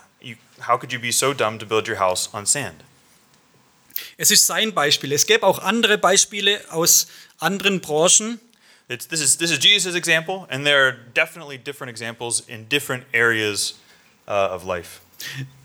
how 0.67 0.79
could 0.79 0.93
you 0.93 1.01
be 1.01 1.13
so 1.13 1.33
dumb 1.33 1.59
to 1.59 1.67
build 1.67 1.89
your 1.89 1.99
house 1.99 2.29
on 2.33 2.47
sand? 2.47 2.83
Es 4.17 4.31
ist 4.31 4.47
sein 4.47 4.73
Beispiel. 4.73 5.13
Es 5.13 5.27
gäbe 5.27 5.47
auch 5.47 5.59
andere 5.59 5.99
Beispiele 5.99 6.61
aus 6.71 7.09
anderen 7.39 7.81
Branchen. 7.81 8.41
It's, 8.89 9.07
this, 9.07 9.21
is, 9.21 9.39
this 9.39 9.51
is 9.51 9.59
Jesus' 9.59 9.95
example, 9.95 10.47
and 10.51 10.67
there 10.67 10.87
are 10.87 10.93
definitely 11.15 11.57
different 11.57 11.91
examples 11.91 12.41
in 12.47 12.69
different 12.69 13.05
areas 13.13 13.75
uh, 14.29 14.55
of 14.55 14.65
life. 14.65 15.01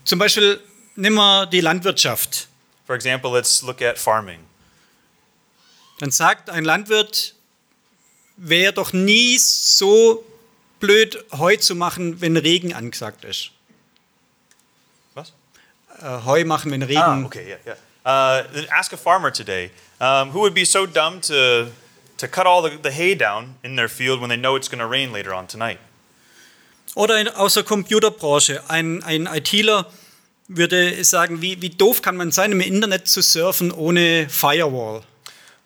Zum 0.04 0.18
Beispiel 0.18 0.60
nehmen 0.96 1.16
wir 1.16 1.46
die 1.46 1.60
Landwirtschaft. 1.60 2.48
For 2.86 2.94
example, 2.94 3.30
let's 3.30 3.62
look 3.62 3.82
at 3.82 3.98
farming. 3.98 4.40
Dann 5.98 6.10
sagt 6.10 6.48
ein 6.48 6.64
Landwirt, 6.64 7.34
wäre 8.36 8.72
doch 8.72 8.92
nie 8.92 9.36
so 9.38 10.24
blöd, 10.80 11.24
Heu 11.32 11.56
zu 11.56 11.74
machen, 11.74 12.20
wenn 12.20 12.36
Regen 12.36 12.72
angesagt 12.72 13.24
ist. 13.24 13.50
Äh, 16.02 16.24
Heu 16.24 16.44
machen, 16.44 16.70
wenn 16.70 16.82
Regen. 16.82 17.00
Ah, 17.00 17.22
okay, 17.24 17.46
yeah, 17.48 17.58
yeah. 17.66 17.76
Uh, 18.04 18.44
ask 18.70 18.92
a 18.92 18.96
farmer 18.96 19.30
today 19.30 19.70
um, 20.00 20.30
who 20.30 20.40
would 20.40 20.54
be 20.54 20.64
so 20.64 20.86
dumb 20.86 21.20
to, 21.20 21.70
to 22.16 22.26
cut 22.26 22.46
all 22.46 22.62
the, 22.62 22.78
the 22.78 22.90
hay 22.90 23.14
down 23.14 23.56
in 23.62 23.76
their 23.76 23.88
field 23.88 24.20
when 24.20 24.30
they 24.30 24.36
know 24.36 24.56
it's 24.56 24.68
going 24.68 24.78
to 24.78 24.86
rain 24.86 25.12
later 25.12 25.34
on 25.34 25.46
tonight. 25.46 25.78
Oder 26.94 27.20
in, 27.20 27.28
aus 27.28 27.54
der 27.54 27.64
Computerbranche. 27.64 28.62
Ein, 28.68 29.02
ein 29.02 29.26
ITler 29.26 29.86
würde 30.48 31.04
sagen, 31.04 31.42
wie, 31.42 31.60
wie 31.60 31.70
doof 31.70 32.00
kann 32.00 32.16
man 32.16 32.32
sein, 32.32 32.52
im 32.52 32.60
Internet 32.60 33.06
zu 33.06 33.20
surfen 33.20 33.70
ohne 33.70 34.28
Firewall. 34.28 35.02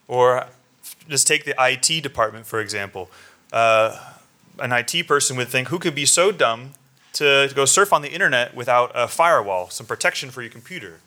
Or 0.09 0.47
just 1.09 1.29
take 1.29 1.45
the 1.45 1.55
IT 1.59 2.03
department, 2.03 2.47
for 2.47 2.61
example. 2.61 3.09
Uh, 3.53 3.97
an 4.59 4.73
IT 4.73 5.07
person 5.07 5.37
would 5.37 5.49
think, 5.49 5.69
who 5.71 5.79
could 5.79 5.95
be 5.95 6.07
so 6.07 6.33
dumb 6.33 6.73
to 7.15 7.49
go 7.55 7.65
surf 7.65 7.93
on 7.93 8.03
the 8.03 8.09
internet 8.09 8.55
without 8.55 8.91
a 8.95 9.09
firewall, 9.09 9.71
some 9.71 9.87
protection 9.87 10.31
for 10.31 10.43
your 10.43 10.51
computer? 10.51 11.01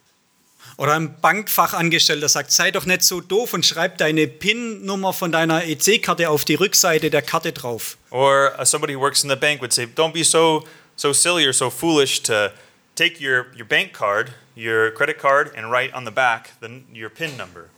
Oder 0.78 0.94
ein 0.94 1.16
Bankfachangestellter 1.22 2.28
sagt, 2.28 2.52
sei 2.52 2.72
doch 2.72 2.86
nicht 2.86 3.04
so 3.04 3.22
doof 3.22 3.54
und 3.54 3.66
schreib 3.66 3.98
deine 3.98 4.28
PIN-Nummer 4.28 5.14
von 5.14 5.32
deiner 5.32 5.64
EC-Karte 5.64 6.30
auf 6.30 6.44
die 6.44 6.56
Rückseite 6.56 7.10
der 7.10 7.22
Karte 7.22 7.54
drauf. 7.54 7.98
Or 8.10 8.52
uh, 8.60 8.66
somebody 8.66 8.94
who 8.94 9.00
works 9.00 9.24
in 9.24 9.30
the 9.30 9.36
bank 9.38 9.62
would 9.62 9.72
say, 9.72 9.86
don't 9.86 10.14
be 10.14 10.24
so, 10.24 10.66
so 10.98 11.14
silly 11.14 11.46
or 11.46 11.54
so 11.54 11.70
foolish 11.70 12.22
to 12.24 12.52
take 12.96 13.22
your, 13.22 13.46
your 13.56 13.66
bank 13.66 13.94
card, 13.94 14.34
your 14.56 14.92
credit 14.92 15.18
card, 15.18 15.52
and 15.56 15.72
write 15.72 15.94
on 15.94 16.04
the 16.04 16.12
back 16.12 16.60
the, 16.60 16.82
your 16.92 17.10
PIN 17.10 17.38
number. 17.38 17.70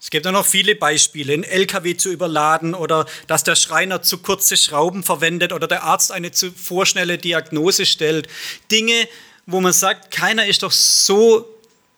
Es 0.00 0.08
gibt 0.08 0.26
auch 0.26 0.32
noch 0.32 0.46
viele 0.46 0.74
Beispiele, 0.74 1.34
einen 1.34 1.44
LKW 1.44 1.94
zu 1.94 2.10
überladen 2.10 2.74
oder 2.74 3.04
dass 3.26 3.44
der 3.44 3.54
Schreiner 3.54 4.00
zu 4.00 4.18
kurze 4.18 4.56
Schrauben 4.56 5.02
verwendet 5.02 5.52
oder 5.52 5.68
der 5.68 5.82
Arzt 5.82 6.10
eine 6.10 6.32
zu 6.32 6.50
vorschnelle 6.50 7.18
Diagnose 7.18 7.84
stellt. 7.84 8.26
Dinge, 8.70 9.06
wo 9.44 9.60
man 9.60 9.74
sagt, 9.74 10.10
keiner 10.10 10.46
ist 10.46 10.62
doch 10.62 10.72
so 10.72 11.46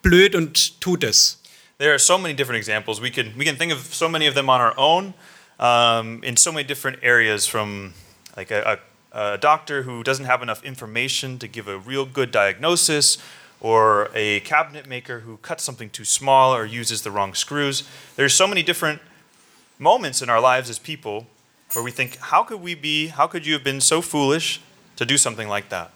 blöd 0.03 0.35
und 0.35 0.81
tut 0.81 1.05
es. 1.05 1.41
There 1.79 1.91
are 1.91 1.99
so 1.99 2.19
many 2.19 2.35
different 2.35 2.59
examples. 2.59 3.01
We 3.01 3.11
can, 3.11 3.35
we 3.39 3.45
can 3.45 3.57
think 3.57 3.73
of 3.73 3.95
so 3.95 4.09
many 4.09 4.29
of 4.29 4.35
them 4.35 4.49
on 4.49 4.61
our 4.61 4.77
own, 4.77 5.15
um, 5.61 6.25
in 6.25 6.37
so 6.37 6.51
many 6.51 6.67
different 6.67 6.99
areas 7.03 7.47
from 7.47 7.95
like 8.37 8.51
a, 8.51 8.79
a, 9.13 9.35
a 9.35 9.39
doctor 9.39 9.83
who 9.83 10.03
doesn't 10.03 10.27
have 10.27 10.43
enough 10.43 10.65
information 10.65 11.39
to 11.39 11.47
give 11.47 11.69
a 11.69 11.79
real 11.79 12.05
good 12.05 12.33
diagnosis 12.33 13.19
or 13.63 14.11
a 14.13 14.41
cabinet 14.41 14.89
maker 14.89 15.21
who 15.21 15.37
cuts 15.37 15.63
something 15.63 15.89
too 15.89 16.05
small 16.05 16.53
or 16.53 16.67
uses 16.67 17.03
the 17.03 17.13
wrong 17.13 17.33
screws. 17.33 17.85
There's 18.17 18.35
so 18.35 18.49
many 18.49 18.65
different 18.65 19.01
moments 19.79 20.21
in 20.21 20.29
our 20.29 20.41
lives 20.41 20.69
as 20.69 20.81
people 20.81 21.29
where 21.73 21.85
we 21.85 21.93
think, 21.93 22.19
how 22.19 22.43
could 22.43 22.61
we 22.61 22.75
be, 22.75 23.07
how 23.07 23.29
could 23.29 23.47
you 23.47 23.53
have 23.55 23.63
been 23.63 23.81
so 23.81 24.03
foolish 24.03 24.61
to 24.97 25.07
do 25.07 25.17
something 25.17 25.49
like 25.49 25.69
that? 25.69 25.93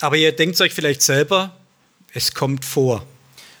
Aber 0.00 0.16
ihr 0.16 0.32
denkt 0.32 0.60
euch 0.62 0.72
vielleicht 0.72 1.02
selber, 1.02 1.52
es 2.14 2.32
kommt 2.32 2.64
vor. 2.64 3.02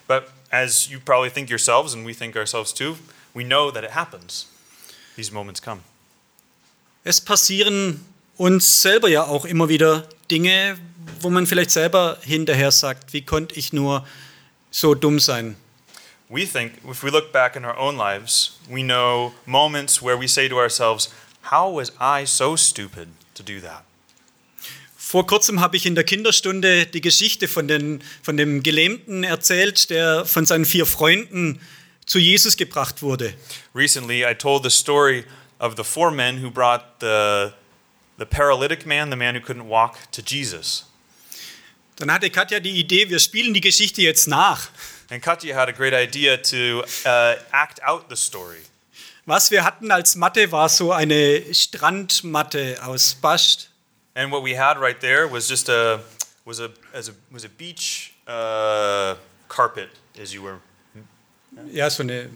But 0.08 0.30
as 0.50 0.90
you 0.90 1.00
probably 1.00 1.28
think 1.30 1.50
yourselves, 1.50 1.92
and 1.92 2.06
we 2.06 2.14
think 2.14 2.34
ourselves 2.34 2.72
too, 2.72 2.96
we 3.34 3.44
know 3.44 3.70
that 3.70 3.84
it 3.84 3.90
happens. 3.90 4.46
These 5.16 5.30
moments 5.32 5.60
come. 5.60 5.82
Es 7.04 7.20
passieren 7.20 8.00
uns 8.38 8.80
selber 8.80 9.08
ja 9.08 9.24
auch 9.24 9.44
immer 9.44 9.68
wieder 9.68 10.08
Dinge, 10.30 10.78
wo 11.20 11.30
man 11.30 11.46
vielleicht 11.46 11.70
selber 11.70 12.18
hinterher 12.22 12.70
sagt, 12.70 13.12
wie 13.12 13.22
konnte 13.22 13.54
ich 13.56 13.72
nur 13.72 14.06
so 14.70 14.94
dumm 14.94 15.20
sein? 15.20 15.56
We 16.28 16.46
think, 16.46 16.72
if 16.88 17.02
we 17.02 17.10
look 17.10 17.32
back 17.32 17.54
in 17.54 17.64
our 17.64 17.76
own 17.76 17.96
lives, 17.96 18.58
we 18.68 18.82
know 18.82 19.34
moments 19.46 20.02
where 20.02 20.18
we 20.18 20.26
say 20.26 20.48
to 20.48 20.56
ourselves, 20.56 21.10
How 21.50 21.70
was 21.70 21.92
I 22.00 22.24
so 22.24 22.56
stupid 22.56 23.08
to 23.34 23.42
do 23.42 23.60
that? 23.60 23.84
Vor 24.96 25.26
kurzem 25.26 25.60
habe 25.60 25.76
ich 25.76 25.84
in 25.84 25.94
der 25.94 26.04
Kinderstunde 26.04 26.86
die 26.86 27.02
Geschichte 27.02 27.46
von, 27.46 27.68
den, 27.68 28.02
von 28.22 28.38
dem 28.38 28.62
Gelähmten 28.62 29.22
erzählt, 29.22 29.90
der 29.90 30.24
von 30.24 30.46
seinen 30.46 30.64
vier 30.64 30.86
Freunden 30.86 31.60
zu 32.06 32.18
Jesus 32.18 32.56
gebracht 32.56 33.02
wurde. 33.02 33.34
Recently, 33.74 34.24
I 34.24 34.34
told 34.34 34.64
the 34.64 34.70
story 34.70 35.24
of 35.60 35.74
the 35.76 35.84
four 35.84 36.10
men 36.10 36.42
who 36.42 36.50
brought 36.50 37.00
the, 37.00 37.52
the 38.18 38.24
paralytic 38.24 38.86
man, 38.86 39.10
the 39.10 39.16
man 39.16 39.36
who 39.36 39.40
couldn't 39.40 39.68
walk, 39.68 39.98
to 40.10 40.22
Jesus. 40.22 40.86
Dann 41.96 42.10
hatte 42.12 42.30
Katja 42.30 42.60
die 42.60 42.78
Idee, 42.78 43.08
wir 43.08 43.18
spielen 43.20 43.54
die 43.54 43.60
Geschichte 43.60 44.02
jetzt 44.02 44.26
nach. 44.26 44.68
And 45.10 45.22
Katya 45.22 45.54
had 45.54 45.68
a 45.68 45.72
great 45.72 45.92
idea 45.92 46.36
to 46.38 46.82
uh, 47.06 47.36
act 47.52 47.82
out 47.82 48.06
the 48.08 48.16
story. 48.16 48.58
Was 49.26 49.50
wir 49.50 49.64
hatten 49.64 49.90
als 49.90 50.16
Matte 50.16 50.50
war 50.50 50.68
so 50.68 50.92
eine 50.92 51.42
Strandmatte 51.54 52.78
aus 52.84 53.14
Bast. 53.14 53.70
And 54.14 54.30
what 54.30 54.44
we 54.44 54.58
had 54.58 54.78
right 54.78 54.98
there 55.00 55.30
was 55.30 55.48
just 55.48 55.68
a 55.68 56.00
was 56.44 56.60
a 56.60 56.70
as 56.92 57.08
a 57.08 57.12
was 57.30 57.44
a 57.44 57.48
beach 57.48 58.12
uh, 58.26 59.14
carpet, 59.48 59.88
as 60.20 60.32
you 60.32 60.42
were. 60.42 60.58
Ja, 61.72 61.88
so 61.88 62.02
eine 62.02 62.28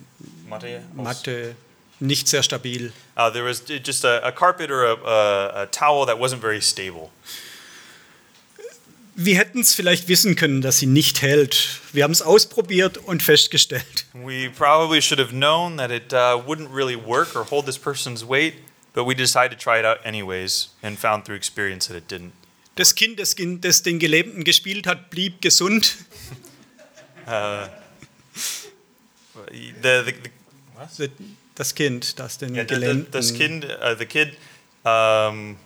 Matte. 0.49 0.83
Matte, 0.95 1.57
nicht 2.01 2.29
sehr 2.29 2.43
stabil. 2.43 2.93
Uh, 3.17 3.31
there 3.31 3.45
was 3.45 3.63
just 3.67 4.05
a, 4.05 4.25
a 4.25 4.33
carpet 4.33 4.71
or 4.71 4.85
a, 4.85 4.95
a, 4.95 5.63
a 5.63 5.67
towel 5.67 6.07
that 6.07 6.19
wasn't 6.19 6.41
very 6.41 6.61
stable. 6.61 7.11
Wir 9.21 9.37
hätten 9.37 9.63
es 9.63 9.75
vielleicht 9.75 10.07
wissen 10.07 10.37
können, 10.37 10.63
dass 10.63 10.79
sie 10.79 10.87
nicht 10.87 11.23
hält. 11.23 11.81
Wir 11.93 12.05
haben 12.05 12.13
es 12.13 12.23
ausprobiert 12.23 12.99
und 12.99 13.21
festgestellt. 13.21 14.07
We 14.13 14.49
probably 14.49 15.03
should 15.03 15.19
have 15.19 15.33
known 15.33 15.77
that 15.79 15.91
it 15.91 16.13
uh, 16.13 16.41
wouldn't 16.47 16.73
really 16.73 16.95
work 16.95 17.35
or 17.35 17.45
hold 17.51 17.67
this 17.67 17.77
person's 17.77 18.25
weight, 18.25 18.55
but 18.95 19.09
we 19.09 19.17
decided 19.17 19.59
to 19.59 19.61
try 19.61 19.81
it 19.81 19.85
out 19.85 19.99
anyways 20.05 20.69
and 20.85 20.97
found 20.97 21.25
through 21.25 21.37
experience 21.37 21.89
that 21.89 21.97
it 21.97 22.09
didn't. 22.09 22.31
Das 22.77 22.95
Kind, 22.95 23.19
das, 23.19 23.35
das 23.61 23.83
den 23.83 23.99
Gelähmten 23.99 24.45
gespielt 24.45 24.87
hat, 24.87 25.11
blieb 25.11 25.43
gesund. 25.43 25.97
The, 27.27 27.69
the, 29.83 30.03
the, 30.07 30.15
what? 30.75 31.11
Das 31.57 31.75
Kind, 31.75 32.21
das 32.21 32.39
den 32.39 32.55
Yeah, 32.55 32.65
the, 32.69 32.69
the, 32.69 32.75
Gelähmten... 32.81 33.11
this 33.11 33.35
kid, 33.35 33.65
uh, 33.65 33.97
the 33.99 34.07
kid 34.07 34.37
um, 34.85 35.57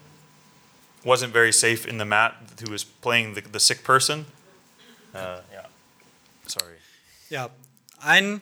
wasn't 1.04 1.32
very 1.32 1.52
safe 1.52 1.86
in 1.86 1.98
the 1.98 2.04
mat 2.04 2.34
who 2.60 2.70
was 2.70 2.84
playing 2.84 3.34
the, 3.34 3.40
the 3.40 3.60
sick 3.60 3.82
person. 3.84 4.26
Uh, 5.14 5.40
yeah, 5.52 5.66
sorry. 6.46 6.76
Ja, 7.28 7.50
ein, 8.00 8.40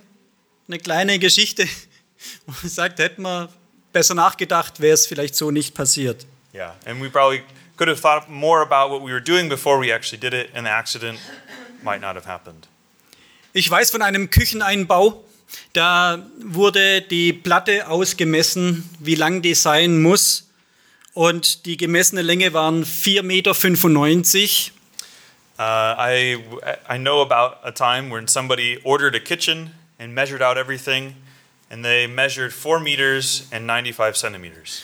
eine 0.68 0.79
kleine 0.79 1.18
Geschichte, 1.18 1.66
wo 2.46 2.53
man 2.62 2.68
sagt, 2.68 2.99
hätten 2.99 3.23
wir 3.23 3.49
besser 3.92 4.14
nachgedacht, 4.14 4.81
wäre 4.81 4.94
es 4.94 5.07
vielleicht 5.07 5.35
so 5.35 5.51
nicht 5.51 5.75
passiert. 5.75 6.27
Yeah, 6.53 6.75
and 6.85 7.01
we 7.01 7.09
probably 7.09 7.42
could 7.77 7.88
have 7.88 8.01
thought 8.01 8.29
more 8.29 8.61
about 8.61 8.90
what 8.90 9.03
we 9.03 9.12
were 9.12 9.23
doing 9.23 9.49
before 9.49 9.79
we 9.79 9.92
actually 9.92 10.18
did 10.18 10.35
it, 10.35 10.51
and 10.55 10.66
the 10.66 10.70
accident 10.70 11.18
might 11.83 12.01
not 12.01 12.14
have 12.14 12.27
happened. 12.27 12.66
Ich 13.53 13.68
weiß 13.68 13.90
von 13.90 14.03
einem 14.03 14.31
Kücheneinbau, 14.31 15.25
da 15.73 16.25
wurde 16.38 17.03
die 17.03 17.33
Platte 17.33 17.88
ausgemessen, 17.88 18.88
wie 19.01 19.16
lang 19.16 19.42
die 19.42 19.55
sein 19.55 20.01
muss. 20.01 20.50
Und 21.14 21.66
die 21.66 21.77
gemessene 21.77 22.23
Länge 22.23 22.53
waren 22.53 22.85
4,95 22.85 23.23
Meter. 23.23 23.53
Uh, 25.59 25.94
I, 25.99 26.38
I 26.88 26.96
know 26.96 27.20
about 27.20 27.59
a 27.62 27.70
time 27.70 28.11
when 28.11 28.27
somebody 28.27 28.79
ordered 28.83 29.14
a 29.14 29.20
kitchen 29.20 29.73
and 29.99 30.14
measured 30.14 30.40
out 30.40 30.57
everything, 30.57 31.16
and 31.70 31.85
they 31.85 32.07
measured 32.07 32.53
4 32.55 32.81
meters 32.81 33.46
and 33.53 33.66
95 33.66 34.16
centimeters. 34.16 34.83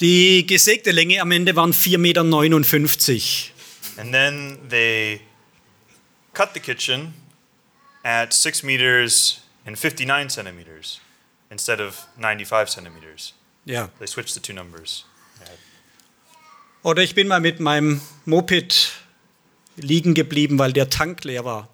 Die 0.00 0.44
gesägte 0.46 0.92
Länge 0.92 1.20
am 1.20 1.32
Ende 1.32 1.56
waren 1.56 1.72
4,59 1.72 1.98
Meter. 1.98 2.22
And 3.98 4.12
then 4.12 4.58
they 4.68 5.22
cut 6.34 6.52
the 6.52 6.60
kitchen 6.60 7.14
at 8.04 8.32
6 8.32 8.62
meters 8.62 9.40
and 9.64 9.76
59 9.76 10.28
centimeters 10.28 11.00
instead 11.50 11.80
of 11.80 12.06
95 12.18 12.68
centimeters. 12.68 13.32
Ja. 13.64 13.88
They 13.98 14.06
switched 14.06 14.34
the 14.34 14.40
two 14.40 14.52
numbers. 14.52 15.04
Oder 16.82 17.02
ich 17.02 17.14
bin 17.14 17.28
mal 17.28 17.40
mit 17.40 17.60
meinem 17.60 18.00
Moped 18.24 18.92
liegen 19.76 20.14
geblieben, 20.14 20.58
weil 20.58 20.72
der 20.72 20.88
Tank 20.90 21.24
leer 21.24 21.44
war. 21.44 21.68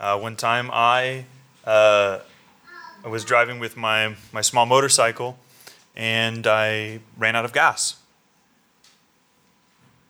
Uh, 0.00 0.16
one 0.20 0.36
time 0.36 0.70
I, 0.72 1.24
uh, 1.66 2.18
I 3.04 3.10
was 3.10 3.24
driving 3.24 3.60
with 3.60 3.76
my, 3.76 4.14
my 4.32 4.42
small 4.42 4.66
motorcycle 4.66 5.34
and 5.96 6.46
I 6.46 7.00
ran 7.18 7.34
out 7.34 7.44
of 7.44 7.52
gas. 7.52 7.98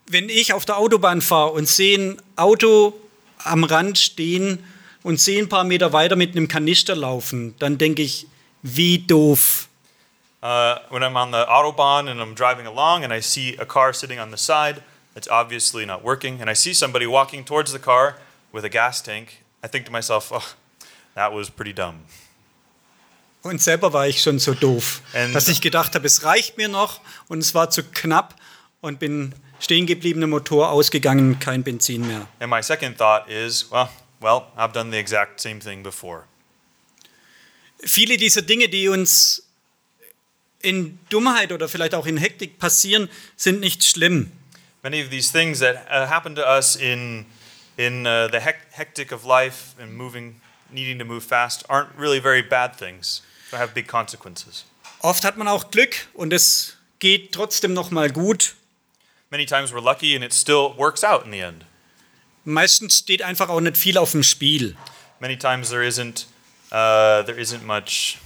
Wenn 0.07 0.29
ich 0.29 0.53
auf 0.53 0.65
der 0.65 0.79
Autobahn 0.79 1.21
fahre 1.21 1.53
und 1.53 1.69
sehe 1.69 1.99
ein 1.99 2.23
Auto 2.37 2.95
am 3.45 3.65
Rand 3.65 3.99
stehen 3.99 4.65
und 5.03 5.21
sehe 5.21 5.43
ein 5.43 5.49
paar 5.49 5.65
Meter 5.65 5.93
weiter 5.93 6.17
mit 6.17 6.37
einem 6.37 6.49
Kanister 6.49 6.97
laufen, 6.97 7.55
dann 7.59 7.79
denke 7.79 8.03
ich, 8.03 8.27
wie 8.63 8.99
doof. 8.99 9.68
Uh, 10.43 10.79
when 10.91 11.03
I'm 11.03 11.17
on 11.17 11.33
the 11.33 11.45
Autobahn 11.47 12.09
and 12.09 12.21
I'm 12.21 12.35
driving 12.35 12.67
along 12.67 13.03
and 13.03 13.13
I 13.13 13.21
see 13.21 13.57
a 13.57 13.67
car 13.67 13.93
sitting 13.93 14.21
on 14.21 14.31
the 14.31 14.37
side 14.37 14.83
that's 15.15 15.29
obviously 15.29 15.85
not 15.85 16.05
working, 16.05 16.41
and 16.41 16.49
I 16.49 16.55
see 16.55 16.73
somebody 16.73 17.07
walking 17.07 17.45
towards 17.45 17.73
the 17.73 17.81
car 17.81 18.17
with 18.53 18.65
a 18.65 18.69
gas 18.69 19.03
tank, 19.03 19.43
I 19.65 19.67
think 19.67 19.87
to 19.87 19.91
myself, 19.93 20.31
oh, 20.33 20.55
that 21.15 21.33
was 21.33 21.51
pretty 21.51 21.73
dumb. 21.73 22.05
Und 23.43 23.61
selber 23.63 23.93
war 23.93 24.07
ich 24.07 24.21
schon 24.23 24.39
so 24.39 24.53
doof, 24.55 25.01
And- 25.15 25.35
dass 25.35 25.49
ich 25.49 25.61
gedacht 25.61 25.95
habe, 25.95 26.07
es 26.07 26.23
reicht 26.25 26.57
mir 26.57 26.69
noch 26.69 27.01
und 27.29 27.39
es 27.39 27.55
war 27.55 27.71
zu 27.71 27.83
knapp 27.83 28.35
und 28.81 28.99
bin 29.01 29.35
stehen 29.59 29.87
geblieben, 29.87 30.29
Motor 30.29 30.71
ausgegangen, 30.71 31.39
kein 31.41 31.65
Benzin 31.65 32.07
mehr. 32.07 32.29
And 32.39 32.51
my 32.51 32.63
second 32.63 32.97
thought 32.97 33.29
is, 33.29 33.69
well, 33.73 33.89
well, 34.21 34.47
I've 34.57 34.73
done 34.73 34.91
the 34.93 34.99
exact 34.99 35.41
same 35.41 35.59
thing 35.61 35.83
before. 35.83 36.25
Viele 37.85 38.17
dieser 38.17 38.43
Dinge, 38.43 38.69
die 38.69 38.89
uns 38.89 39.43
in 40.63 40.99
Dummheit 41.09 41.53
oder 41.53 41.69
vielleicht 41.69 41.95
auch 41.95 42.07
in 42.07 42.17
Hektik 42.17 42.59
passieren, 42.59 43.09
sind 43.37 43.61
nicht 43.61 43.85
schlimm. 43.85 44.33
Many 44.83 45.03
of 45.03 45.11
these 45.11 45.33
things 45.33 45.59
that 45.61 45.87
uh, 45.89 46.09
happen 46.09 46.35
to 46.37 46.43
us 46.43 46.77
in 46.77 47.27
in 47.77 48.07
uh, 48.07 48.29
the 48.31 48.41
hec- 48.41 48.67
hectic 48.73 49.13
of 49.13 49.25
life 49.25 49.75
and 49.81 49.93
moving, 49.97 50.41
needing 50.71 50.99
to 50.99 51.05
move 51.05 51.25
fast, 51.25 51.69
aren't 51.71 51.91
really 51.97 52.21
very 52.21 52.43
bad 52.43 52.77
things. 52.77 53.23
They 53.51 53.59
have 53.59 53.73
big 53.73 53.87
consequences. 53.87 54.65
Oft 55.01 55.25
hat 55.25 55.37
man 55.37 55.47
auch 55.47 55.71
Glück 55.71 56.09
und 56.15 56.33
es 56.33 56.77
geht 56.99 57.33
trotzdem 57.33 57.73
noch 57.73 57.91
mal 57.91 58.11
gut. 58.11 58.55
Many 59.31 59.47
times 59.47 59.73
we're 59.73 59.81
lucky 59.81 60.15
and 60.17 60.25
it 60.25 60.35
still 60.35 60.75
works 60.77 61.05
out 61.05 61.25
in 61.25 61.31
the 61.31 61.41
end. 61.41 61.65
Meistens 62.45 62.99
steht 62.99 63.23
einfach 63.23 63.49
auch 63.49 63.61
nicht 63.61 63.77
viel 63.77 63.97
auf 63.97 64.13
dem 64.13 64.23
Spiel. 64.23 64.77
Many 65.21 65.37
times 65.37 65.69
there 65.69 65.87
isn't 65.87 66.27
uh, 66.73 67.23
there 67.25 67.39
isn't 67.39 67.65
much 67.65 68.19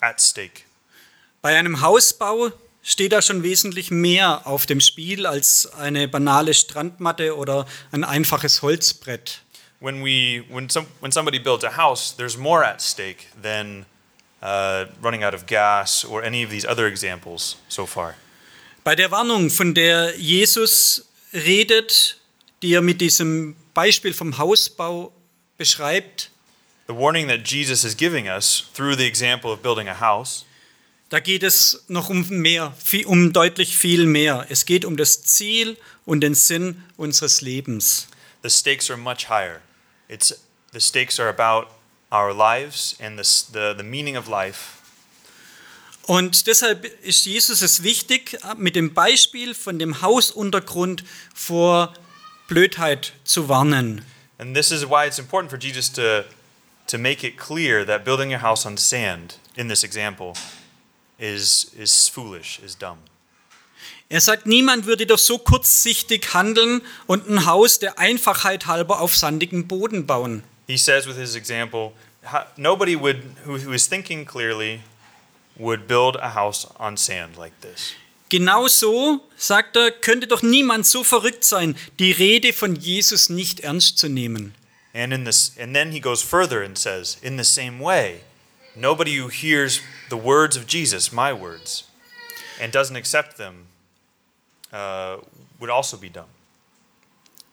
at 0.00 0.20
stake. 0.20 0.64
Bei 1.44 1.58
einem 1.58 1.82
Hausbau 1.82 2.52
steht 2.82 3.12
da 3.12 3.20
schon 3.20 3.42
wesentlich 3.42 3.90
mehr 3.90 4.46
auf 4.46 4.64
dem 4.64 4.80
Spiel 4.80 5.26
als 5.26 5.66
eine 5.74 6.08
banale 6.08 6.54
Strandmatte 6.54 7.36
oder 7.36 7.66
ein 7.92 8.02
einfaches 8.02 8.62
Holzbrett. 8.62 9.42
When 9.78 10.02
we 10.02 10.44
when 10.48 10.70
some 10.70 10.86
when 11.02 11.12
somebody 11.12 11.38
builds 11.38 11.62
a 11.62 11.76
house, 11.76 12.16
there's 12.16 12.38
more 12.38 12.64
at 12.64 12.80
stake 12.80 13.26
than 13.42 13.84
uh, 14.40 14.86
running 15.02 15.22
out 15.22 15.34
of 15.34 15.44
gas 15.44 16.02
or 16.06 16.24
any 16.24 16.42
of 16.42 16.50
these 16.50 16.66
other 16.66 16.86
examples 16.86 17.58
so 17.68 17.84
far. 17.84 18.14
Bei 18.82 18.94
der 18.94 19.10
Warnung, 19.10 19.50
von 19.50 19.74
der 19.74 20.16
Jesus 20.16 21.06
redet, 21.34 22.16
die 22.62 22.72
er 22.72 22.80
mit 22.80 23.02
diesem 23.02 23.54
Beispiel 23.74 24.14
vom 24.14 24.38
Hausbau 24.38 25.12
beschreibt, 25.58 26.30
The 26.86 26.94
warning 26.94 27.28
that 27.28 27.46
Jesus 27.46 27.84
is 27.84 27.94
giving 27.94 28.28
us 28.28 28.64
through 28.72 28.96
the 28.96 29.06
example 29.06 29.52
of 29.52 29.60
building 29.60 29.88
a 29.88 30.00
house, 30.00 30.46
Da 31.14 31.20
geht 31.20 31.44
es 31.44 31.84
noch 31.86 32.08
um 32.08 32.26
mehr, 32.28 32.74
um 33.04 33.32
deutlich 33.32 33.78
viel 33.78 34.04
mehr. 34.04 34.46
Es 34.48 34.66
geht 34.66 34.84
um 34.84 34.96
das 34.96 35.22
Ziel 35.22 35.76
und 36.04 36.22
den 36.22 36.34
Sinn 36.34 36.82
unseres 36.96 37.40
Lebens. 37.40 38.08
The 38.42 38.50
stakes 38.50 38.90
are 38.90 38.98
much 38.98 39.28
higher. 39.28 39.60
It's 40.08 40.34
the 40.72 40.80
stakes 40.80 41.20
are 41.20 41.28
about 41.28 41.68
our 42.10 42.34
lives 42.34 42.96
and 42.98 43.16
the, 43.16 43.44
the, 43.52 43.74
the 43.76 43.84
meaning 43.84 44.16
of 44.16 44.26
life. 44.26 44.80
Und 46.08 46.48
deshalb 46.48 46.84
ist 47.04 47.26
Jesus 47.26 47.62
es 47.62 47.84
wichtig, 47.84 48.36
mit 48.56 48.74
dem 48.74 48.92
Beispiel 48.92 49.54
von 49.54 49.78
dem 49.78 50.02
Hausuntergrund 50.02 51.04
vor 51.32 51.94
Blödheit 52.48 53.12
zu 53.22 53.48
warnen. 53.48 54.04
And 54.38 54.56
this 54.56 54.72
is 54.72 54.82
why 54.82 55.06
it's 55.06 55.20
important 55.20 55.48
for 55.48 55.60
Jesus 55.60 55.92
to, 55.92 56.24
to 56.88 56.98
make 56.98 57.24
it 57.24 57.36
clear 57.36 57.86
that 57.86 58.04
building 58.04 58.34
a 58.34 58.42
house 58.42 58.66
on 58.66 58.76
sand, 58.76 59.38
in 59.54 59.68
this 59.68 59.84
example, 59.84 60.34
is, 61.18 61.72
is 61.78 62.08
foolish, 62.08 62.60
is 62.64 62.76
dumb. 62.76 62.98
Er 64.08 64.20
sagt, 64.20 64.46
niemand 64.46 64.86
würde 64.86 65.06
doch 65.06 65.18
so 65.18 65.38
kurzsichtig 65.38 66.34
handeln 66.34 66.82
und 67.06 67.28
ein 67.28 67.46
Haus 67.46 67.78
der 67.78 67.98
Einfachheit 67.98 68.66
halber 68.66 69.00
auf 69.00 69.16
sandigem 69.16 69.66
Boden 69.66 70.06
bauen. 70.06 70.42
He 70.66 70.76
says 70.76 71.06
with 71.06 71.16
his 71.16 71.34
example, 71.34 71.92
nobody 72.56 72.96
would, 72.96 73.22
who, 73.44 73.58
who 73.58 73.72
is 73.72 73.88
thinking 73.88 74.24
clearly 74.24 74.80
would 75.56 75.86
build 75.86 76.16
a 76.16 76.34
house 76.34 76.66
on 76.78 76.96
sand 76.96 77.36
like 77.36 77.54
this. 77.60 77.94
Genauso, 78.28 79.20
sagt 79.36 79.76
er, 79.76 79.90
könnte 79.90 80.26
doch 80.26 80.42
niemand 80.42 80.86
so 80.86 81.04
verrückt 81.04 81.44
sein, 81.44 81.76
die 81.98 82.10
Rede 82.10 82.52
von 82.52 82.74
Jesus 82.74 83.28
nicht 83.28 83.60
ernst 83.60 83.98
zu 83.98 84.08
nehmen. 84.08 84.54
And 84.92 85.12
in 85.12 85.24
this, 85.24 85.52
and 85.58 85.74
then 85.74 85.92
he 85.92 86.00
goes 86.00 86.22
further 86.22 86.62
and 86.62 86.78
says, 86.78 87.18
in 87.22 87.36
the 87.36 87.44
same 87.44 87.80
way, 87.80 88.20
nobody 88.76 89.16
who 89.16 89.28
hears 89.28 89.80
the 90.10 90.16
words 90.16 90.56
of 90.56 90.66
Jesus, 90.66 91.12
my 91.12 91.32
words, 91.32 91.84
and 92.60 92.72
doesn't 92.72 92.96
accept 92.96 93.36
them, 93.36 93.66
uh, 94.72 95.18
would 95.60 95.70
also 95.70 95.96
be 95.96 96.08
dumb. 96.08 96.28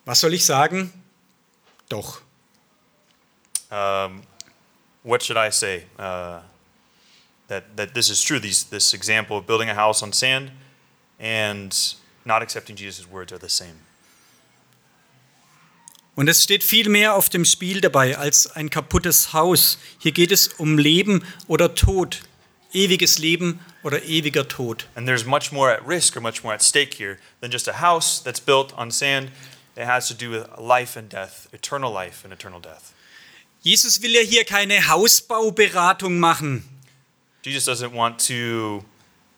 Was 0.05 0.19
soll 0.19 0.34
ich 0.34 0.43
sagen? 0.43 0.91
Doch. 1.89 2.23
Um, 3.71 4.23
what 5.03 5.21
should 5.21 5.38
I 5.38 5.49
say? 5.49 5.86
Uh, 5.97 6.41
that 7.47 7.75
that 7.75 7.93
this 7.93 8.10
is 8.10 8.21
true. 8.21 8.39
These 8.39 8.65
this 8.65 8.93
example 8.93 9.38
of 9.38 9.45
building 9.45 9.69
a 9.69 9.73
house 9.73 10.01
on 10.01 10.13
sand 10.13 10.51
and 11.19 11.95
not 12.25 12.41
accepting 12.41 12.75
Jesus' 12.75 13.10
words 13.10 13.31
are 13.31 13.38
the 13.38 13.49
same. 13.49 13.79
Und 16.15 16.28
es 16.28 16.43
steht 16.43 16.63
viel 16.63 16.89
mehr 16.89 17.15
auf 17.15 17.30
dem 17.30 17.45
Spiel 17.45 17.80
dabei 17.80 18.17
als 18.17 18.52
ein 18.52 18.69
kaputtes 18.69 19.32
Haus. 19.34 19.78
Hier 19.97 20.12
geht 20.12 20.32
es 20.32 20.50
um 20.50 20.78
Leben 20.78 21.24
oder 21.47 21.74
Tod, 21.74 22.21
ewiges 22.74 23.17
Leben 23.17 23.60
oder 23.84 24.04
ewiger 24.04 24.47
Tod. 24.47 24.88
And 24.95 25.08
there's 25.08 25.26
much 25.26 25.52
more 25.52 25.71
at 25.71 25.88
risk 25.88 26.17
or 26.17 26.21
much 26.21 26.43
more 26.43 26.54
at 26.54 26.62
stake 26.62 26.95
here 26.95 27.17
than 27.39 27.50
just 27.50 27.67
a 27.69 27.80
house 27.80 28.21
that's 28.21 28.41
built 28.41 28.74
on 28.78 28.91
sand. 28.91 29.32
It 29.76 29.86
has 29.86 30.10
to 30.10 30.13
do 30.13 30.32
with 30.32 30.47
life 30.58 30.97
and 31.00 31.10
death, 31.10 31.47
eternal 31.54 31.91
life 31.93 32.26
and 32.26 32.34
eternal 32.34 32.60
death. 32.60 32.93
Jesus 33.63 34.02
will 34.02 34.12
ja 34.12 34.21
hier 34.21 34.43
keine 34.43 34.89
Hausbauberatung 34.89 36.19
machen. 36.19 36.67
Jesus 37.43 37.65
doesn't 37.65 37.93
want 37.93 38.19
to 38.28 38.84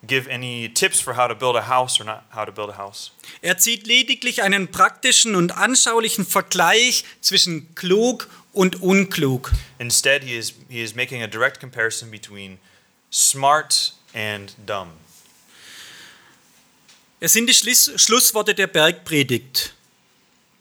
give 0.06 0.28
any 0.28 0.68
tips 0.68 1.00
for 1.00 1.14
how 1.14 1.26
to 1.26 1.34
build 1.34 1.56
a 1.56 1.62
house 1.62 2.00
or 2.00 2.04
not 2.04 2.24
how 2.30 2.44
to 2.44 2.52
build 2.52 2.70
a 2.70 2.78
house. 2.78 3.12
Er 3.42 3.58
zieht 3.58 3.86
lediglich 3.86 4.42
einen 4.42 4.68
praktischen 4.68 5.34
und 5.34 5.52
anschaulichen 5.52 6.26
Vergleich 6.26 7.04
zwischen 7.20 7.74
klug 7.74 8.28
und 8.52 8.82
unklug. 8.82 9.52
Instead, 9.78 10.22
he 10.22 10.36
is, 10.36 10.54
he 10.68 10.82
is 10.82 10.94
making 10.94 11.22
a 11.22 11.26
direct 11.26 11.60
comparison 11.60 12.10
between 12.10 12.58
smart 13.10 13.94
and 14.14 14.54
dumb. 14.66 14.90
Es 17.20 17.32
sind 17.32 17.46
die 17.46 17.54
Schluss 17.54 17.90
Schlussworte 17.96 18.54
der 18.54 18.66
Bergpredigt. 18.66 19.74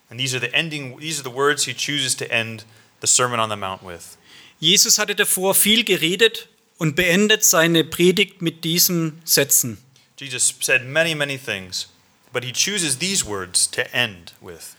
And 0.09 0.19
these 0.19 0.35
are 0.35 0.39
the 0.39 0.53
ending 0.53 0.99
these 0.99 1.19
are 1.19 1.23
the 1.23 1.35
words 1.35 1.65
he 1.65 1.73
chooses 1.73 2.15
to 2.17 2.25
end 2.31 2.65
the 3.01 3.07
Sermon 3.07 3.39
on 3.39 3.49
the 3.49 3.55
Mount 3.55 3.81
with. 3.83 4.17
Jesus 4.59 4.97
hatte 4.97 5.15
davor 5.15 5.55
viel 5.55 5.83
geredet 5.83 6.47
und 6.77 6.95
beendet 6.95 7.43
seine 7.43 7.83
Predigt 7.83 8.41
mit 8.41 8.63
diesen 8.63 9.21
Sätzen. 9.23 9.77
Jesus 10.17 10.53
said 10.59 10.85
many, 10.85 11.15
many 11.15 11.37
things, 11.37 11.89
but 12.31 12.43
he 12.43 12.51
chooses 12.51 12.97
these 12.97 13.25
words 13.25 13.69
to 13.69 13.81
end 13.93 14.33
with. 14.41 14.75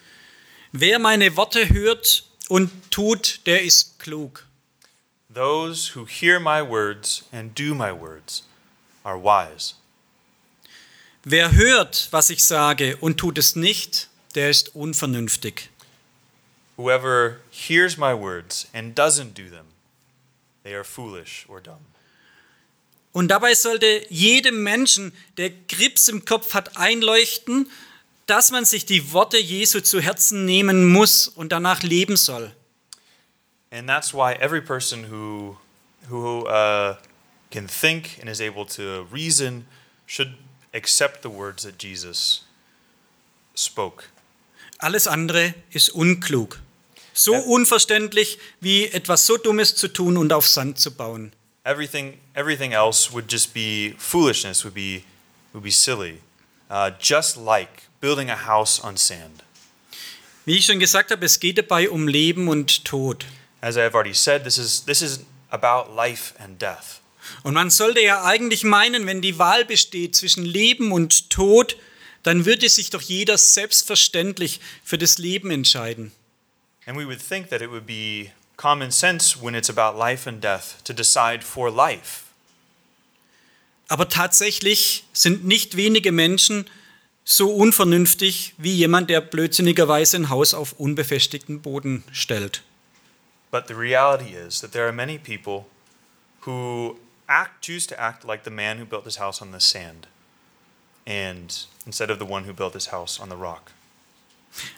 Wer 0.72 0.98
meine 0.98 1.36
Worte 1.36 1.68
hört 1.68 2.24
und 2.48 2.70
tut, 2.90 3.40
der 3.46 3.62
ist 3.62 3.98
klug. 3.98 4.46
Those 5.32 5.94
who 5.94 6.06
hear 6.06 6.38
my 6.40 6.62
words 6.62 7.24
and 7.32 7.54
do 7.54 7.74
my 7.74 7.92
words 7.92 8.44
are 9.02 9.18
wise. 9.18 9.74
Wer 11.24 11.52
hört, 11.52 12.08
was 12.10 12.30
ich 12.30 12.44
sage 12.44 12.96
und 12.98 13.18
tut 13.18 13.38
es 13.38 13.56
nicht, 13.56 14.08
der 14.34 14.50
ist 14.50 14.74
unvernünftig. 14.74 15.70
Whoever 16.76 17.40
hears 17.50 17.96
my 17.96 18.12
words 18.12 18.66
and 18.72 18.98
doesn't 18.98 19.34
do 19.34 19.48
them, 19.48 19.66
they 20.64 20.74
are 20.74 20.84
foolish 20.84 21.46
or 21.48 21.60
dumb. 21.60 21.86
Und 23.12 23.28
dabei 23.28 23.54
sollte 23.54 24.04
jedem 24.10 24.64
Menschen, 24.64 25.12
der 25.36 25.50
Grips 25.50 26.08
im 26.08 26.24
Kopf 26.24 26.52
hat, 26.52 26.76
einleuchten, 26.76 27.70
dass 28.26 28.50
man 28.50 28.64
sich 28.64 28.86
die 28.86 29.12
Worte 29.12 29.38
Jesu 29.38 29.80
zu 29.80 30.00
Herzen 30.00 30.44
nehmen 30.44 30.90
muss 30.92 31.28
und 31.28 31.52
danach 31.52 31.82
leben 31.82 32.16
soll. 32.16 32.52
And 33.70 33.88
that's 33.88 34.12
why 34.12 34.32
every 34.32 34.60
person 34.60 35.10
who, 35.10 35.56
who 36.08 36.46
uh, 36.48 36.96
can 37.50 37.68
think 37.68 38.18
and 38.20 38.28
is 38.28 38.40
able 38.40 38.66
to 38.66 39.06
reason 39.12 39.66
should 40.06 40.34
accept 40.72 41.22
the 41.22 41.30
words 41.30 41.62
that 41.62 41.78
Jesus 41.80 42.44
spoke. 43.54 44.04
Alles 44.78 45.06
andere 45.06 45.54
ist 45.70 45.90
unklug. 45.90 46.58
So 47.14 47.34
unverständlich 47.34 48.38
wie 48.60 48.86
etwas 48.86 49.24
so 49.24 49.36
Dummes 49.36 49.76
zu 49.76 49.88
tun 49.88 50.16
und 50.16 50.32
auf 50.32 50.46
Sand 50.46 50.78
zu 50.78 50.90
bauen. 50.90 51.32
Everything, 51.64 52.18
everything 52.34 52.72
else 52.72 53.10
would 53.12 53.32
just 53.32 53.54
be 53.54 53.94
foolishness, 53.96 54.64
would 54.64 54.74
be, 54.74 55.02
would 55.52 55.64
be 55.64 55.70
silly. 55.70 56.20
Uh, 56.68 56.90
just 57.00 57.36
like 57.36 57.68
building 58.00 58.30
a 58.30 58.46
house 58.46 58.82
on 58.82 58.96
sand. 58.96 59.44
Wie 60.44 60.58
ich 60.58 60.66
schon 60.66 60.78
gesagt 60.78 61.10
habe, 61.10 61.24
es 61.24 61.40
geht 61.40 61.56
dabei 61.56 61.88
um 61.88 62.06
Leben 62.06 62.48
und 62.48 62.84
Tod. 62.84 63.24
As 63.62 63.76
I've 63.76 63.94
already 63.94 64.12
said, 64.12 64.44
this 64.44 64.58
is, 64.58 64.84
this 64.84 65.00
is 65.00 65.20
about 65.48 65.94
life 65.94 66.34
and 66.38 66.60
death. 66.60 67.00
Und 67.44 67.54
man 67.54 67.70
sollte 67.70 68.00
ja 68.00 68.24
eigentlich 68.24 68.64
meinen, 68.64 69.06
wenn 69.06 69.22
die 69.22 69.38
Wahl 69.38 69.64
besteht 69.64 70.14
zwischen 70.16 70.44
Leben 70.44 70.92
und 70.92 71.30
Tod, 71.30 71.76
dann 72.24 72.44
würde 72.44 72.68
sich 72.68 72.90
doch 72.90 73.00
jeder 73.00 73.38
selbstverständlich 73.38 74.60
für 74.82 74.98
das 74.98 75.16
Leben 75.16 75.50
entscheiden. 75.50 76.12
And 76.86 76.96
we 76.96 77.06
would 77.06 77.20
think 77.20 77.48
that 77.48 77.62
it 77.62 77.70
would 77.70 77.86
be 77.86 78.30
common 78.56 78.90
sense 78.90 79.40
when 79.40 79.54
it's 79.54 79.70
about 79.70 79.96
life 79.96 80.26
and 80.26 80.40
death 80.40 80.82
to 80.84 80.92
decide 80.92 81.42
for 81.42 81.70
life. 81.70 82.24
Aber 83.88 84.08
tatsächlich 84.08 85.04
sind 85.12 85.44
nicht 85.44 85.76
wenige 85.76 86.12
Menschen 86.12 86.68
so 87.24 87.54
unvernünftig 87.54 88.54
wie 88.58 88.74
jemand, 88.74 89.08
der 89.08 89.20
blödsinnigerweise 89.20 90.18
ein 90.18 90.28
Haus 90.28 90.54
auf 90.54 90.72
unbefestigten 90.78 91.60
Boden 91.60 92.04
stellt. 92.12 92.62
But 93.50 93.68
the 93.68 93.74
reality 93.74 94.34
is 94.34 94.60
that 94.60 94.72
there 94.72 94.84
are 94.84 94.92
many 94.92 95.18
people 95.18 95.66
who 96.44 96.98
act, 97.26 97.62
choose 97.64 97.86
to 97.86 97.98
act 97.98 98.24
like 98.24 98.44
the 98.44 98.50
man 98.50 98.78
who 98.78 98.84
built 98.84 99.04
his 99.04 99.18
house 99.18 99.40
on 99.40 99.52
the 99.52 99.60
sand, 99.60 100.06
and 101.06 101.66
instead 101.86 102.10
of 102.10 102.18
the 102.18 102.26
one 102.26 102.44
who 102.44 102.52
built 102.52 102.74
his 102.74 102.90
house 102.90 103.20
on 103.20 103.28
the 103.28 103.36
rock. 103.36 103.72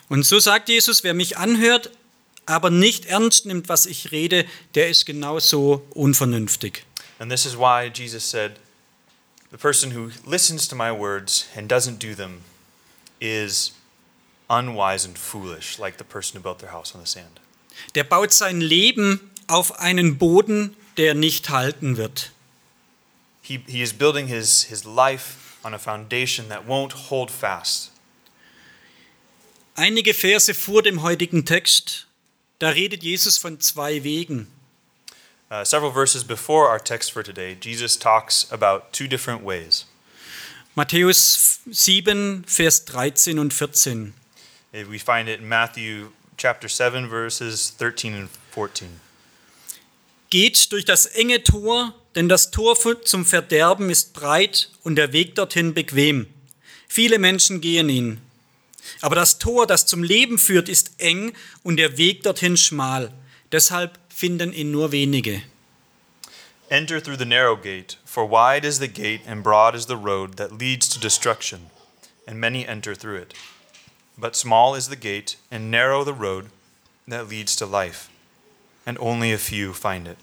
Und 0.08 0.24
so 0.24 0.38
sagt 0.38 0.68
Jesus, 0.68 1.04
wer 1.04 1.14
mich 1.14 1.36
anhört, 1.38 1.90
aber 2.46 2.70
nicht 2.70 3.06
ernst 3.06 3.46
nimmt, 3.46 3.68
was 3.68 3.86
ich 3.86 4.12
rede, 4.12 4.46
der 4.74 4.88
ist 4.88 5.04
genauso 5.04 5.86
unvernünftig. 5.90 6.84
And 7.18 7.30
this 7.30 7.46
is 7.46 7.56
why 7.56 7.90
Jesus 7.92 8.28
said, 8.28 8.58
The 9.50 9.56
person 9.56 9.92
who 9.92 10.10
listens 10.28 10.68
to 10.68 10.76
my 10.76 10.90
words 10.90 11.46
and 11.56 11.70
doesn't 11.70 11.98
do 11.98 12.14
them 12.14 12.42
is 13.20 13.72
unwise 14.48 15.06
and 15.06 15.16
foolish, 15.16 15.78
like 15.78 15.98
the 15.98 16.04
person 16.04 16.36
who 16.36 16.42
built 16.42 16.58
their 16.58 16.72
house 16.72 16.94
on 16.94 17.00
the 17.00 17.06
sand. 17.06 17.40
Der 17.94 18.04
baut 18.04 18.32
sein 18.32 18.60
Leben 18.60 19.30
auf 19.46 19.78
einen 19.78 20.18
Boden, 20.18 20.76
der 20.96 21.14
nicht 21.14 21.50
halten 21.50 21.96
wird. 21.96 22.32
He, 23.40 23.60
he 23.66 23.82
is 23.82 23.92
building 23.92 24.26
his, 24.26 24.64
his 24.64 24.84
life 24.84 25.56
on 25.64 25.72
a 25.72 25.78
foundation 25.78 26.48
that 26.48 26.66
won't 26.66 27.10
hold 27.10 27.30
fast. 27.30 27.92
Einige 29.78 30.14
Verse 30.14 30.54
vor 30.54 30.82
dem 30.82 31.02
heutigen 31.02 31.44
Text, 31.44 32.06
da 32.60 32.70
redet 32.70 33.02
Jesus 33.02 33.36
von 33.36 33.60
zwei 33.60 34.02
Wegen. 34.04 34.46
Uh, 35.50 35.64
several 35.64 35.92
verses 35.92 36.24
before 36.24 36.70
our 36.70 36.82
text 36.82 37.12
for 37.12 37.22
today, 37.22 37.54
Jesus 37.60 37.98
talks 37.98 38.50
about 38.50 38.90
two 38.92 39.06
different 39.06 39.44
ways. 39.44 39.84
Matthäus 40.74 41.60
7, 41.70 42.44
Vers 42.46 42.86
13 42.86 43.38
und 43.38 43.52
14. 43.52 44.14
Uh, 44.72 44.78
We 44.90 44.98
find 44.98 45.28
it 45.28 45.40
in 45.40 45.48
Matthew 45.48 46.08
chapter 46.38 46.70
7, 46.70 47.10
verses 47.10 47.76
13 47.76 48.14
and 48.14 48.30
14. 48.52 48.88
Geht 50.30 50.72
durch 50.72 50.86
das 50.86 51.04
enge 51.04 51.44
Tor, 51.44 51.94
denn 52.14 52.30
das 52.30 52.50
Tor 52.50 52.78
zum 53.04 53.26
Verderben 53.26 53.90
ist 53.90 54.14
breit 54.14 54.70
und 54.84 54.96
der 54.96 55.12
Weg 55.12 55.34
dorthin 55.34 55.74
bequem. 55.74 56.28
Viele 56.88 57.18
Menschen 57.18 57.60
gehen 57.60 57.90
ihn. 57.90 58.25
Aber 59.06 59.14
das 59.14 59.38
Tor, 59.38 59.68
das 59.68 59.86
zum 59.86 60.02
Leben 60.02 60.36
führt, 60.36 60.68
ist 60.68 60.94
eng 60.98 61.32
und 61.62 61.76
der 61.76 61.96
Weg 61.96 62.24
dorthin 62.24 62.56
schmal. 62.56 63.12
Deshalb 63.52 64.00
finden 64.08 64.52
ihn 64.52 64.72
nur 64.72 64.90
wenige. 64.90 65.42
Enter 66.70 67.00
through 67.00 67.16
the 67.16 67.24
narrow 67.24 67.56
gate, 67.56 67.98
for 68.04 68.28
wide 68.28 68.66
is 68.66 68.80
the 68.80 68.88
gate 68.88 69.20
and 69.24 69.44
broad 69.44 69.76
is 69.76 69.86
the 69.86 69.94
road 69.94 70.38
that 70.38 70.58
leads 70.58 70.88
to 70.88 70.98
destruction, 70.98 71.70
and 72.26 72.40
many 72.40 72.66
enter 72.66 72.96
through 72.96 73.22
it. 73.22 73.32
But 74.16 74.34
small 74.34 74.74
is 74.76 74.88
the 74.88 74.96
gate 74.96 75.36
and 75.52 75.70
narrow 75.70 76.04
the 76.04 76.12
road 76.12 76.46
that 77.06 77.28
leads 77.28 77.54
to 77.58 77.64
life, 77.64 78.08
and 78.84 78.98
only 78.98 79.32
a 79.32 79.38
few 79.38 79.72
find 79.72 80.08
it. 80.08 80.16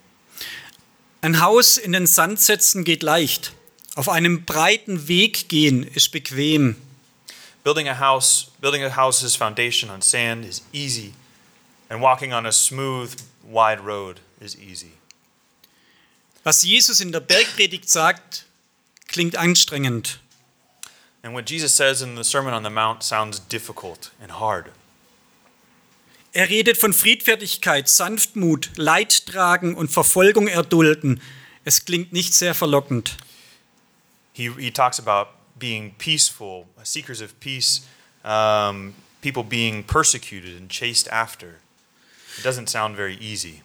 Ein 1.21 1.39
Haus 1.39 1.77
in 1.77 1.93
den 1.93 2.05
Sand 2.05 2.41
setzen 2.41 2.83
geht 2.83 3.01
leicht. 3.01 3.53
Auf 3.95 4.09
einem 4.09 4.43
breiten 4.43 5.07
Weg 5.07 5.47
gehen 5.47 5.83
ist 5.83 6.11
bequem. 6.11 6.75
Building 7.63 7.87
a 7.87 7.93
house, 7.93 8.51
building 8.59 8.83
a 8.83 8.89
house's 8.89 9.35
foundation 9.35 9.89
on 9.89 10.01
sand 10.01 10.43
is 10.43 10.61
easy, 10.73 11.13
and 11.89 12.01
walking 12.01 12.33
on 12.33 12.45
a 12.45 12.51
smooth, 12.51 13.15
wide 13.43 13.79
road 13.79 14.19
is 14.41 14.57
easy. 14.57 14.93
Was 16.43 16.63
Jesus 16.63 16.99
in 16.99 17.13
der 17.13 17.21
Bergpredigt 17.21 17.89
sagt, 17.89 18.45
klingt 19.07 19.37
anstrengend. 19.37 20.19
And 21.23 21.33
what 21.33 21.49
Jesus 21.49 21.73
says 21.73 22.01
in 22.01 22.15
the 22.15 22.23
Sermon 22.23 22.53
on 22.53 22.63
the 22.63 22.69
Mount 22.69 23.01
sounds 23.01 23.39
difficult 23.39 24.11
and 24.21 24.39
hard. 24.41 24.71
Er 26.33 26.49
redet 26.49 26.77
von 26.77 26.93
Friedfertigkeit, 26.93 27.87
Sanftmut, 27.87 28.71
Leidtragen 28.75 29.75
und 29.75 29.89
Verfolgung 29.91 30.47
erdulden. 30.47 31.21
Es 31.63 31.85
klingt 31.85 32.11
nicht 32.11 32.33
sehr 32.33 32.55
verlockend. 32.55 33.17
He, 34.33 34.49
he 34.57 34.71
talks 34.71 34.99
about 34.99 35.29
being 35.63 35.93
peaceful, 35.97 36.65
seekers 36.83 37.21
of 37.21 37.39
peace, 37.39 37.87
um, 38.25 38.93
people 39.21 39.43
being 39.43 39.81
persecuted 39.81 40.57
and 40.59 40.69
chased 40.69 41.07
after. 41.07 41.59
It 42.37 42.43
doesn't 42.43 42.67
sound 42.67 42.97
very 42.97 43.15
easy. 43.21 43.61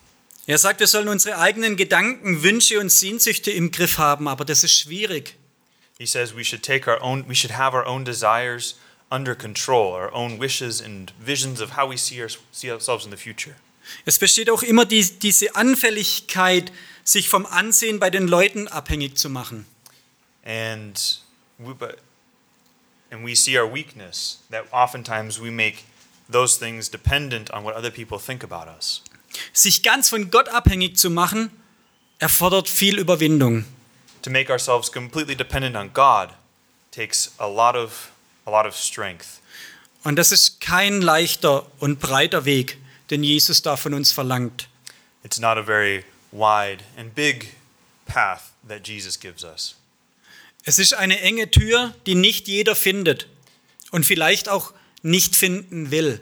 Er 0.46 0.58
sagt, 0.58 0.78
wir 0.78 0.86
sollen 0.86 1.08
unsere 1.08 1.38
eigenen 1.38 1.76
Gedanken, 1.76 2.44
Wünsche 2.44 2.78
und 2.78 2.90
Sehnsüchte 2.90 3.50
im 3.50 3.72
Griff 3.72 3.98
haben, 3.98 4.28
aber 4.28 4.44
das 4.44 4.62
ist 4.62 4.78
schwierig. 4.78 5.34
He 5.98 6.06
says 6.06 6.36
we 6.36 6.44
should 6.44 6.62
take 6.62 6.88
our 6.88 7.02
own, 7.02 7.28
we 7.28 7.34
should 7.34 7.58
have 7.58 7.74
our 7.76 7.84
own 7.84 8.04
desires 8.04 8.76
under 9.10 9.34
control, 9.34 9.94
our 9.94 10.14
own 10.14 10.38
wishes 10.38 10.80
and 10.80 11.12
visions 11.18 11.60
of 11.60 11.76
how 11.76 11.90
we 11.90 11.96
see, 11.96 12.22
our, 12.22 12.30
see 12.52 12.70
ourselves 12.70 13.04
in 13.04 13.10
the 13.10 13.16
future. 13.16 13.56
Es 14.04 14.18
besteht 14.20 14.50
auch 14.50 14.62
immer 14.62 14.86
die, 14.86 15.02
diese 15.18 15.56
Anfälligkeit, 15.56 16.70
sich 17.02 17.28
vom 17.28 17.44
Ansehen 17.44 17.98
bei 17.98 18.10
den 18.10 18.28
Leuten 18.28 18.68
abhängig 18.68 19.16
zu 19.16 19.28
machen. 19.28 19.66
And 20.44 21.26
we, 21.58 21.72
but, 21.72 21.98
and 23.10 23.24
we 23.24 23.34
see 23.34 23.56
our 23.56 23.66
weakness, 23.66 24.38
that 24.50 24.64
oftentimes 24.72 25.40
we 25.40 25.50
make 25.50 25.84
those 26.28 26.56
things 26.56 26.88
dependent 26.88 27.50
on 27.50 27.64
what 27.64 27.74
other 27.74 27.90
people 27.90 28.18
think 28.18 28.42
about 28.42 28.68
us. 28.68 29.02
Sich 29.52 29.82
ganz 29.82 30.08
von 30.08 30.30
Gott 30.30 30.48
abhängig 30.48 30.96
zu 30.96 31.10
machen, 31.10 31.50
erfordert 32.18 32.68
viel 32.68 32.98
Überwindung. 32.98 33.64
To 34.22 34.30
make 34.30 34.50
ourselves 34.50 34.90
completely 34.90 35.34
dependent 35.34 35.76
on 35.76 35.92
God 35.92 36.30
takes 36.90 37.34
a 37.38 37.46
lot 37.46 37.76
of, 37.76 38.10
a 38.46 38.50
lot 38.50 38.66
of 38.66 38.74
strength. 38.76 39.40
Und 40.04 40.16
das 40.16 40.32
ist 40.32 40.60
kein 40.60 41.02
leichter 41.02 41.66
und 41.80 42.00
breiter 42.00 42.44
Weg, 42.44 42.78
den 43.10 43.22
Jesus 43.22 43.62
da 43.62 43.76
von 43.76 43.94
uns 43.94 44.12
verlangt. 44.12 44.68
It's 45.24 45.38
not 45.38 45.58
a 45.58 45.62
very 45.62 46.04
wide 46.30 46.84
and 46.96 47.14
big 47.14 47.54
path 48.06 48.52
that 48.66 48.86
Jesus 48.86 49.18
gives 49.18 49.44
us. 49.44 49.77
Es 50.64 50.78
ist 50.78 50.92
eine 50.92 51.20
enge 51.20 51.50
Tür, 51.50 51.94
die 52.06 52.14
nicht 52.14 52.48
jeder 52.48 52.74
findet 52.74 53.28
und 53.90 54.04
vielleicht 54.04 54.48
auch 54.48 54.72
nicht 55.02 55.34
finden 55.34 55.90
will. 55.90 56.20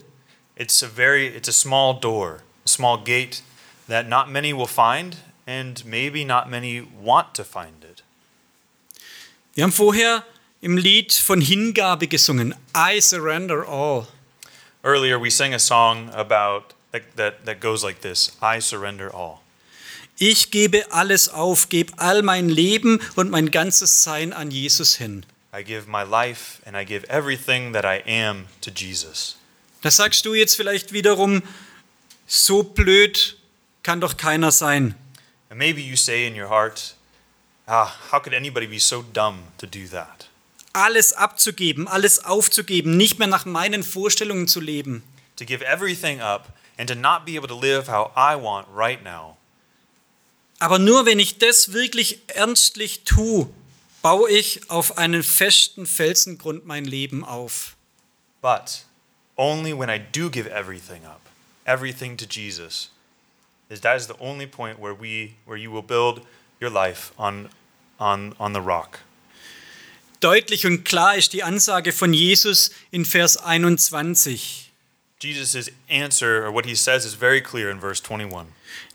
It's 0.56 0.82
a 0.82 0.88
very 0.88 1.26
it's 1.26 1.48
a 1.48 1.52
small 1.52 1.98
door, 1.98 2.42
a 2.64 2.68
small 2.68 2.98
gate 3.02 3.42
that 3.88 4.08
not 4.08 4.28
many 4.28 4.52
will 4.52 4.66
find 4.66 5.16
and 5.46 5.84
maybe 5.84 6.24
not 6.24 6.48
many 6.48 6.86
want 7.02 7.34
to 7.34 7.44
find 7.44 7.84
it. 7.84 8.02
Wir 9.54 9.64
haben 9.64 9.72
vorher 9.72 10.24
im 10.60 10.76
Lied 10.76 11.12
von 11.12 11.40
Hingabe 11.40 12.08
gesungen. 12.08 12.54
I 12.74 13.00
surrender 13.00 13.66
all. 13.66 14.06
Earlier 14.82 15.20
we 15.20 15.30
sang 15.30 15.54
a 15.54 15.58
song 15.58 16.10
about 16.10 16.74
that, 16.92 17.02
that, 17.16 17.44
that 17.44 17.60
goes 17.60 17.82
like 17.82 18.00
this, 18.00 18.36
I 18.40 18.60
surrender 18.60 19.12
all. 19.12 19.42
Ich 20.18 20.50
gebe 20.50 20.92
alles 20.92 21.28
auf, 21.28 21.68
gebe 21.68 21.92
all 21.98 22.22
mein 22.22 22.48
Leben 22.48 23.00
und 23.16 23.30
mein 23.30 23.50
ganzes 23.50 24.02
Sein 24.02 24.32
an 24.32 24.50
Jesus 24.50 24.96
hin. 24.96 25.26
I 25.54 25.62
give 25.62 25.88
my 25.88 26.04
life 26.04 26.60
and 26.64 26.74
I 26.74 26.84
give 26.84 27.06
everything 27.08 27.72
that 27.74 27.84
I 27.84 28.02
am 28.06 28.46
to 28.62 28.70
Jesus. 28.70 29.36
Da 29.82 29.90
sagst 29.90 30.24
du 30.24 30.34
jetzt 30.34 30.56
vielleicht 30.56 30.92
wiederum, 30.92 31.42
so 32.26 32.62
blöd 32.62 33.36
kann 33.82 34.00
doch 34.00 34.16
keiner 34.16 34.52
sein. 34.52 34.94
And 35.50 35.58
maybe 35.58 35.80
you 35.80 35.96
say 35.96 36.26
in 36.26 36.34
your 36.34 36.48
heart, 36.48 36.96
ah, 37.66 37.92
how 38.10 38.18
could 38.18 38.34
anybody 38.34 38.66
be 38.66 38.78
so 38.78 39.04
dumb 39.12 39.38
to 39.58 39.66
do 39.66 39.86
that? 39.90 40.28
Alles 40.72 41.12
abzugeben, 41.12 41.88
alles 41.88 42.24
aufzugeben, 42.24 42.96
nicht 42.96 43.18
mehr 43.18 43.28
nach 43.28 43.44
meinen 43.44 43.82
Vorstellungen 43.82 44.48
zu 44.48 44.60
leben. 44.60 45.02
To 45.36 45.44
give 45.44 45.62
everything 45.64 46.20
up 46.20 46.54
and 46.78 46.88
to 46.88 46.94
not 46.94 47.24
be 47.26 47.36
able 47.36 47.48
to 47.48 47.58
live 47.58 47.88
how 47.88 48.10
I 48.16 48.34
want 48.34 48.66
right 48.74 49.02
now. 49.04 49.35
Aber 50.58 50.78
nur 50.78 51.04
wenn 51.06 51.18
ich 51.18 51.38
das 51.38 51.72
wirklich 51.72 52.20
ernstlich 52.28 53.04
tue, 53.04 53.48
baue 54.02 54.30
ich 54.30 54.70
auf 54.70 54.98
einen 54.98 55.22
festen 55.22 55.86
Felsengrund 55.86 56.64
mein 56.66 56.84
Leben 56.84 57.24
auf. 57.24 57.76
But 58.40 58.84
only 59.36 59.76
when 59.76 59.90
I 59.90 59.98
do 59.98 60.30
give 60.30 60.48
everything 60.48 61.04
up, 61.04 61.20
everything 61.64 62.16
to 62.16 62.24
Jesus, 62.24 62.90
is 63.68 63.80
that 63.80 63.96
is 63.96 64.06
the 64.06 64.18
only 64.20 64.46
point 64.46 64.78
where 64.78 64.94
we 64.94 65.34
where 65.44 65.58
you 65.58 65.72
will 65.72 65.82
build 65.82 66.22
your 66.60 66.70
life 66.70 67.12
on 67.18 67.50
on 67.98 68.34
on 68.38 68.54
the 68.54 68.60
rock. 68.60 69.00
Deutlich 70.20 70.66
und 70.66 70.84
klar 70.84 71.16
ist 71.16 71.32
die 71.34 71.42
Ansage 71.42 71.92
von 71.92 72.12
Jesus 72.12 72.70
in 72.90 73.04
Vers 73.04 73.36
21. 73.36 74.72
Jesus' 75.20 75.70
answer 75.88 76.44
or 76.46 76.52
what 76.52 76.64
he 76.64 76.74
says 76.74 77.04
is 77.04 77.14
very 77.14 77.42
clear 77.42 77.70
in 77.70 77.80
verse 77.80 78.00
21. 78.00 78.46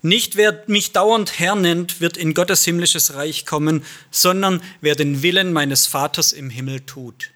Nicht 0.02 0.36
wer 0.36 0.62
mich 0.66 0.92
dauernd 0.92 1.38
Herr 1.38 1.54
nennt, 1.54 2.00
wird 2.00 2.16
in 2.16 2.34
Gottes 2.34 2.64
himmlisches 2.64 3.14
Reich 3.14 3.46
kommen, 3.46 3.84
sondern 4.10 4.62
wer 4.80 4.94
den 4.94 5.22
Willen 5.22 5.52
meines 5.52 5.86
Vaters 5.86 6.32
im 6.32 6.50
Himmel 6.50 6.80
tut. 6.80 7.30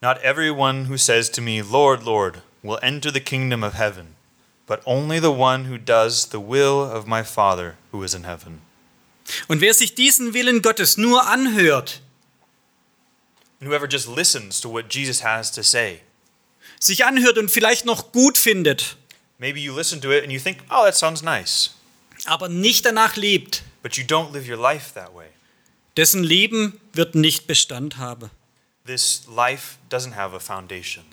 Not 0.00 0.18
everyone 0.22 0.88
who 0.88 0.96
says 0.96 1.30
to 1.32 1.40
me, 1.40 1.62
Lord, 1.62 2.04
Lord, 2.04 2.42
will 2.62 2.78
enter 2.82 3.12
the 3.12 3.20
kingdom 3.20 3.62
of 3.62 3.74
heaven, 3.74 4.14
but 4.66 4.80
only 4.84 5.18
the 5.20 5.30
one 5.32 5.70
who 5.70 5.78
does 5.78 6.28
the 6.30 6.38
will 6.38 6.82
of 6.82 7.06
my 7.06 7.24
Father 7.24 7.76
who 7.92 8.02
is 8.04 8.14
in 8.14 8.24
heaven. 8.24 8.60
Und 9.48 9.60
wer 9.60 9.74
sich 9.74 9.94
diesen 9.94 10.34
Willen 10.34 10.62
Gottes 10.62 10.96
nur 10.96 11.26
anhört, 11.26 12.00
And 13.58 13.70
whoever 13.70 13.88
just 13.88 14.06
listens 14.06 14.60
to 14.60 14.68
what 14.70 14.92
Jesus 14.94 15.24
has 15.24 15.50
to 15.52 15.62
say. 15.62 16.00
sich 16.78 17.04
anhört 17.06 17.38
und 17.38 17.50
vielleicht 17.50 17.86
noch 17.86 18.12
gut 18.12 18.36
findet, 18.36 18.96
Maybe 19.38 19.60
you 19.60 19.74
listen 19.74 20.00
to 20.00 20.10
it 20.10 20.22
and 20.22 20.32
you 20.32 20.38
think, 20.38 20.64
oh, 20.70 20.84
that 20.84 20.96
sounds 20.96 21.22
nice, 21.22 21.70
aber 22.24 22.48
nicht 22.48 22.84
danach 22.84 23.16
lebt, 23.16 23.62
but 23.82 23.96
you 23.96 24.04
don't 24.04 24.32
live 24.32 24.48
your 24.48 24.58
life 24.58 24.94
that 24.94 25.14
way. 25.14 25.26
dessen 25.96 26.22
Leben 26.22 26.80
wird 26.92 27.14
nicht 27.14 27.46
Bestand 27.46 27.96
haben. 27.96 28.30
This 28.86 29.22
life 29.28 29.78
doesn't 29.90 30.14
have 30.14 30.34
a 30.34 30.38
foundation. 30.38 31.04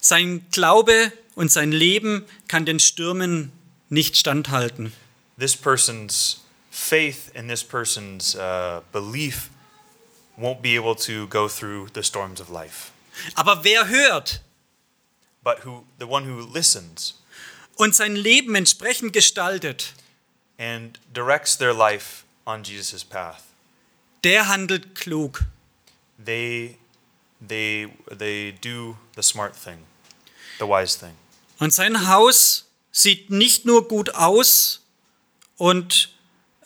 Sein 0.00 0.46
Glaube 0.50 1.12
und 1.34 1.50
sein 1.50 1.72
Leben 1.72 2.24
kann 2.48 2.64
den 2.66 2.80
Stürmen 2.80 3.52
nicht 3.88 4.16
standhalten. 4.16 4.92
This 5.38 5.56
person's 5.56 6.40
faith 6.70 7.30
and 7.34 7.48
this 7.48 7.62
person's 7.62 8.34
uh, 8.34 8.80
belief 8.92 9.50
won't 10.36 10.62
be 10.62 10.76
able 10.76 10.94
to 10.96 11.26
go 11.28 11.48
through 11.48 11.88
the 11.94 12.02
storms 12.02 12.40
of 12.40 12.48
life. 12.48 12.90
Aber 13.34 13.64
wer 13.64 13.88
hört 13.88 14.40
But 15.42 15.64
who, 15.64 15.84
the 15.98 16.06
one 16.06 16.26
who 16.26 16.40
listens 16.52 17.14
und 17.76 17.94
sein 17.94 18.16
Leben 18.16 18.54
entsprechend 18.56 19.12
gestaltet, 19.12 19.94
and 20.58 20.98
directs 21.14 21.56
their 21.56 21.72
life 21.72 22.24
on 22.44 22.64
Jesus' 22.64 23.04
path, 23.04 23.42
der 24.24 24.48
handelt 24.48 24.94
klug. 24.94 25.44
they, 26.18 26.76
they, 27.40 27.86
they 28.10 28.52
do 28.52 28.96
the 29.14 29.22
smart 29.22 29.54
thing, 29.54 29.86
the 30.58 30.66
wise 30.66 30.98
thing. 30.98 31.14
Und 31.60 31.72
sein 31.72 32.08
Haus 32.08 32.66
sieht 32.90 33.30
nicht 33.30 33.64
nur 33.64 33.86
gut 33.86 34.14
aus 34.14 34.80
und 35.56 36.10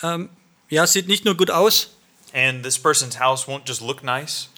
ähm, 0.03 0.31
ja, 0.71 0.87
sieht 0.87 1.09
nicht 1.09 1.25
nur 1.25 1.37
gut 1.37 1.51
aus, 1.51 1.91
And 2.35 2.65
this 2.65 2.79
person's 2.79 3.19
house 3.21 3.45
won't 3.47 3.69
just 3.69 3.83
look 3.83 4.03
nice, 4.03 4.49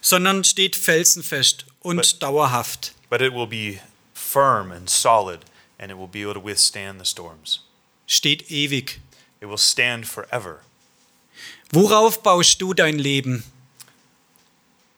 sondern 0.00 0.44
steht 0.44 0.74
felsenfest 0.76 1.66
und 1.80 1.96
But- 1.96 2.22
dauerhaft. 2.22 2.94
But 3.12 3.20
it 3.20 3.34
will 3.34 3.46
be 3.46 3.78
firm 4.14 4.72
and 4.72 4.88
solid, 4.88 5.40
and 5.78 5.90
it 5.90 5.98
will 5.98 6.08
be 6.08 6.22
able 6.22 6.32
to 6.32 6.40
withstand 6.40 6.98
the 6.98 7.04
storms. 7.04 7.60
Steht 8.06 8.48
ewig. 8.48 9.00
it 9.38 9.44
will 9.44 9.58
stand 9.58 10.06
forever. 10.06 10.60
Worauf 11.74 12.22
baust 12.22 12.58
du 12.58 12.72
dein 12.72 12.98
Leben? 12.98 13.44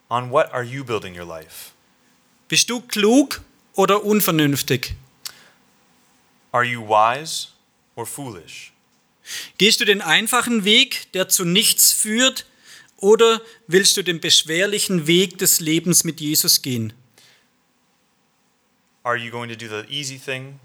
On 0.08 0.30
what 0.30 0.48
are 0.52 0.62
you 0.62 0.84
building 0.84 1.16
your 1.16 1.24
life? 1.24 1.72
Bist 2.46 2.70
du 2.70 2.82
klug 2.82 3.40
oder 3.74 4.04
unvernünftig? 4.04 4.94
Are 6.52 6.64
you 6.64 6.82
wise 6.82 7.48
or 7.96 8.06
foolish? 8.06 8.72
Gehst 9.58 9.80
du 9.80 9.84
den 9.84 10.00
einfachen 10.00 10.64
Weg, 10.64 11.10
der 11.14 11.28
zu 11.28 11.44
nichts 11.44 11.90
führt, 11.90 12.46
oder 12.96 13.40
willst 13.66 13.96
du 13.96 14.04
den 14.04 14.20
beschwerlichen 14.20 15.08
Weg 15.08 15.38
des 15.38 15.58
Lebens 15.58 16.04
mit 16.04 16.20
Jesus 16.20 16.62
gehen? 16.62 16.92
Are 19.04 19.16
you 19.16 19.30
going 19.30 19.50
to 19.50 19.56
do 19.56 19.68
the 19.68 19.84
easy 19.88 20.16
thing 20.16 20.60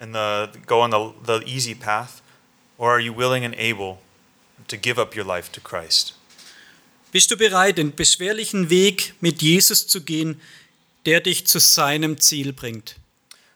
and 0.00 0.14
the, 0.14 0.50
go 0.66 0.80
on 0.80 0.90
the, 0.90 1.12
the 1.24 1.42
easy 1.46 1.74
path? 1.74 2.22
Or 2.78 2.90
are 2.90 3.00
you 3.00 3.12
willing 3.12 3.44
and 3.44 3.54
able 3.56 3.98
to 4.68 4.76
give 4.76 4.98
up 4.98 5.14
your 5.14 5.24
life 5.24 5.52
to 5.52 5.60
Christ? 5.60 6.14
Bist 7.12 7.30
du 7.30 7.36
bereit, 7.36 7.76
den 7.76 7.94
beschwerlichen 7.94 8.70
Weg 8.70 9.12
mit 9.20 9.40
Jesus 9.40 9.86
zu 9.86 10.00
gehen, 10.00 10.40
der 11.06 11.20
dich 11.20 11.46
zu 11.46 11.60
seinem 11.60 12.18
Ziel 12.18 12.52
bringt? 12.52 12.96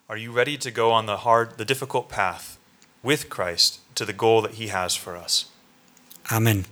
Are 0.08 0.16
you 0.16 0.32
ready 0.32 0.56
to 0.56 0.70
go 0.70 0.92
on 0.92 1.06
the 1.06 1.24
hard, 1.24 1.58
the 1.58 1.64
difficult 1.64 2.08
path 2.08 2.56
with 3.02 3.28
Christ 3.28 3.80
to 3.94 4.04
the 4.04 4.12
goal 4.12 4.42
that 4.42 4.54
He 4.54 4.68
has 4.68 4.94
for 4.94 5.16
us? 5.16 5.50
Amen. 6.30 6.66